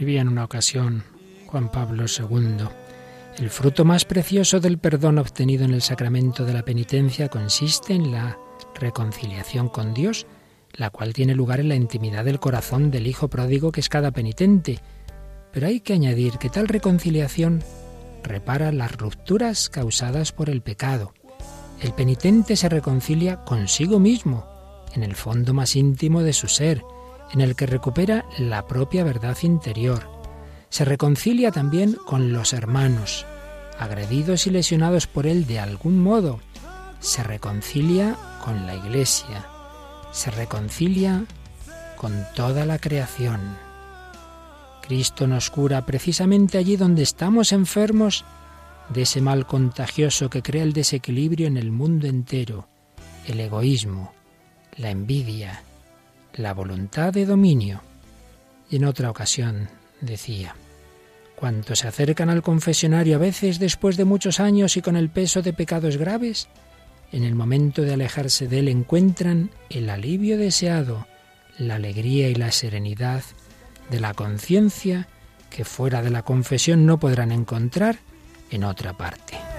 [0.07, 1.03] En una ocasión
[1.47, 2.67] Juan Pablo II.
[3.39, 8.11] El fruto más precioso del perdón obtenido en el sacramento de la penitencia consiste en
[8.11, 8.37] la
[8.79, 10.27] reconciliación con Dios,
[10.73, 14.11] la cual tiene lugar en la intimidad del corazón del Hijo pródigo que es cada
[14.11, 14.79] penitente.
[15.51, 17.63] Pero hay que añadir que tal reconciliación
[18.23, 21.15] repara las rupturas causadas por el pecado.
[21.81, 24.45] El penitente se reconcilia consigo mismo,
[24.93, 26.83] en el fondo más íntimo de su ser,
[27.33, 30.15] en el que recupera la propia verdad interior
[30.75, 33.25] se reconcilia también con los hermanos,
[33.79, 36.41] agredidos y lesionados por él de algún modo.
[36.99, 39.47] Se reconcilia con la Iglesia,
[40.11, 41.23] se reconcilia
[41.95, 43.39] con toda la creación.
[44.81, 48.25] Cristo nos cura precisamente allí donde estamos enfermos
[48.89, 52.67] de ese mal contagioso que crea el desequilibrio en el mundo entero,
[53.25, 54.13] el egoísmo,
[54.75, 55.63] la envidia,
[56.35, 57.81] la voluntad de dominio.
[58.69, 59.69] Y en otra ocasión
[60.01, 60.55] decía,
[61.35, 65.41] Cuantos se acercan al confesionario a veces después de muchos años y con el peso
[65.41, 66.47] de pecados graves,
[67.11, 71.07] en el momento de alejarse de él encuentran el alivio deseado,
[71.57, 73.23] la alegría y la serenidad
[73.89, 75.07] de la conciencia
[75.49, 77.99] que fuera de la confesión no podrán encontrar
[78.49, 79.54] en otra parte.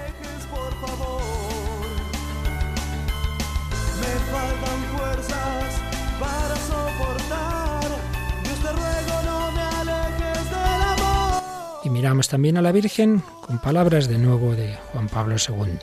[11.97, 15.79] Miramos también a la Virgen con palabras de nuevo de Juan Pablo II.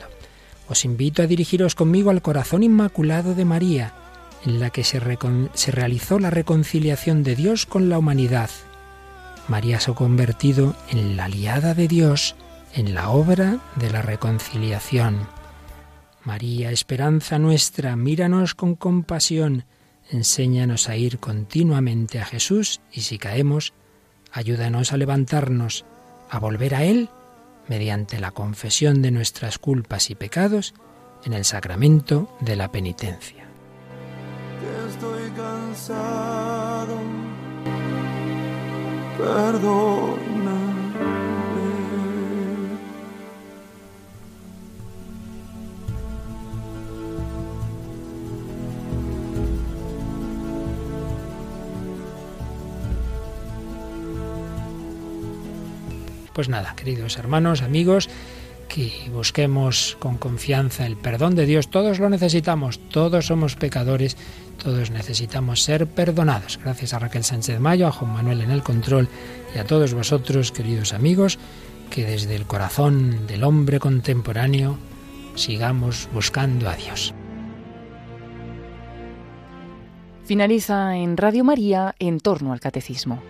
[0.69, 3.93] Os invito a dirigiros conmigo al corazón inmaculado de María,
[4.45, 5.01] en la que se,
[5.55, 8.49] se realizó la reconciliación de Dios con la humanidad.
[9.49, 12.37] María se ha convertido en la aliada de Dios
[12.73, 15.27] en la obra de la reconciliación.
[16.23, 19.65] María, esperanza nuestra, míranos con compasión,
[20.09, 23.73] enséñanos a ir continuamente a Jesús y si caemos,
[24.31, 25.83] ayúdanos a levantarnos
[26.29, 27.09] a volver a Él
[27.67, 30.73] mediante la confesión de nuestras culpas y pecados
[31.23, 33.45] en el sacramento de la penitencia.
[34.87, 36.97] estoy cansado,
[39.17, 40.44] perdona.
[56.35, 58.09] Pues nada, queridos hermanos, amigos,
[58.67, 61.69] que busquemos con confianza el perdón de Dios.
[61.69, 64.17] Todos lo necesitamos, todos somos pecadores,
[64.61, 66.59] todos necesitamos ser perdonados.
[66.61, 69.07] Gracias a Raquel Sánchez Mayo, a Juan Manuel en el control
[69.55, 71.39] y a todos vosotros, queridos amigos,
[71.89, 74.77] que desde el corazón del hombre contemporáneo
[75.35, 77.13] sigamos buscando a Dios.
[80.25, 83.21] Finaliza en Radio María en torno al catecismo.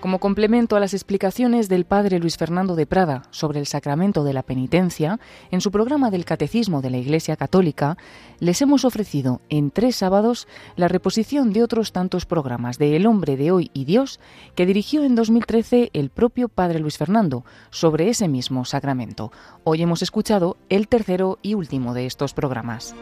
[0.00, 4.32] Como complemento a las explicaciones del padre Luis Fernando de Prada sobre el sacramento de
[4.32, 5.20] la penitencia,
[5.50, 7.98] en su programa del Catecismo de la Iglesia Católica,
[8.38, 13.36] les hemos ofrecido en tres sábados la reposición de otros tantos programas de El hombre
[13.36, 14.20] de hoy y Dios
[14.54, 19.32] que dirigió en 2013 el propio padre Luis Fernando sobre ese mismo sacramento.
[19.64, 22.94] Hoy hemos escuchado el tercero y último de estos programas.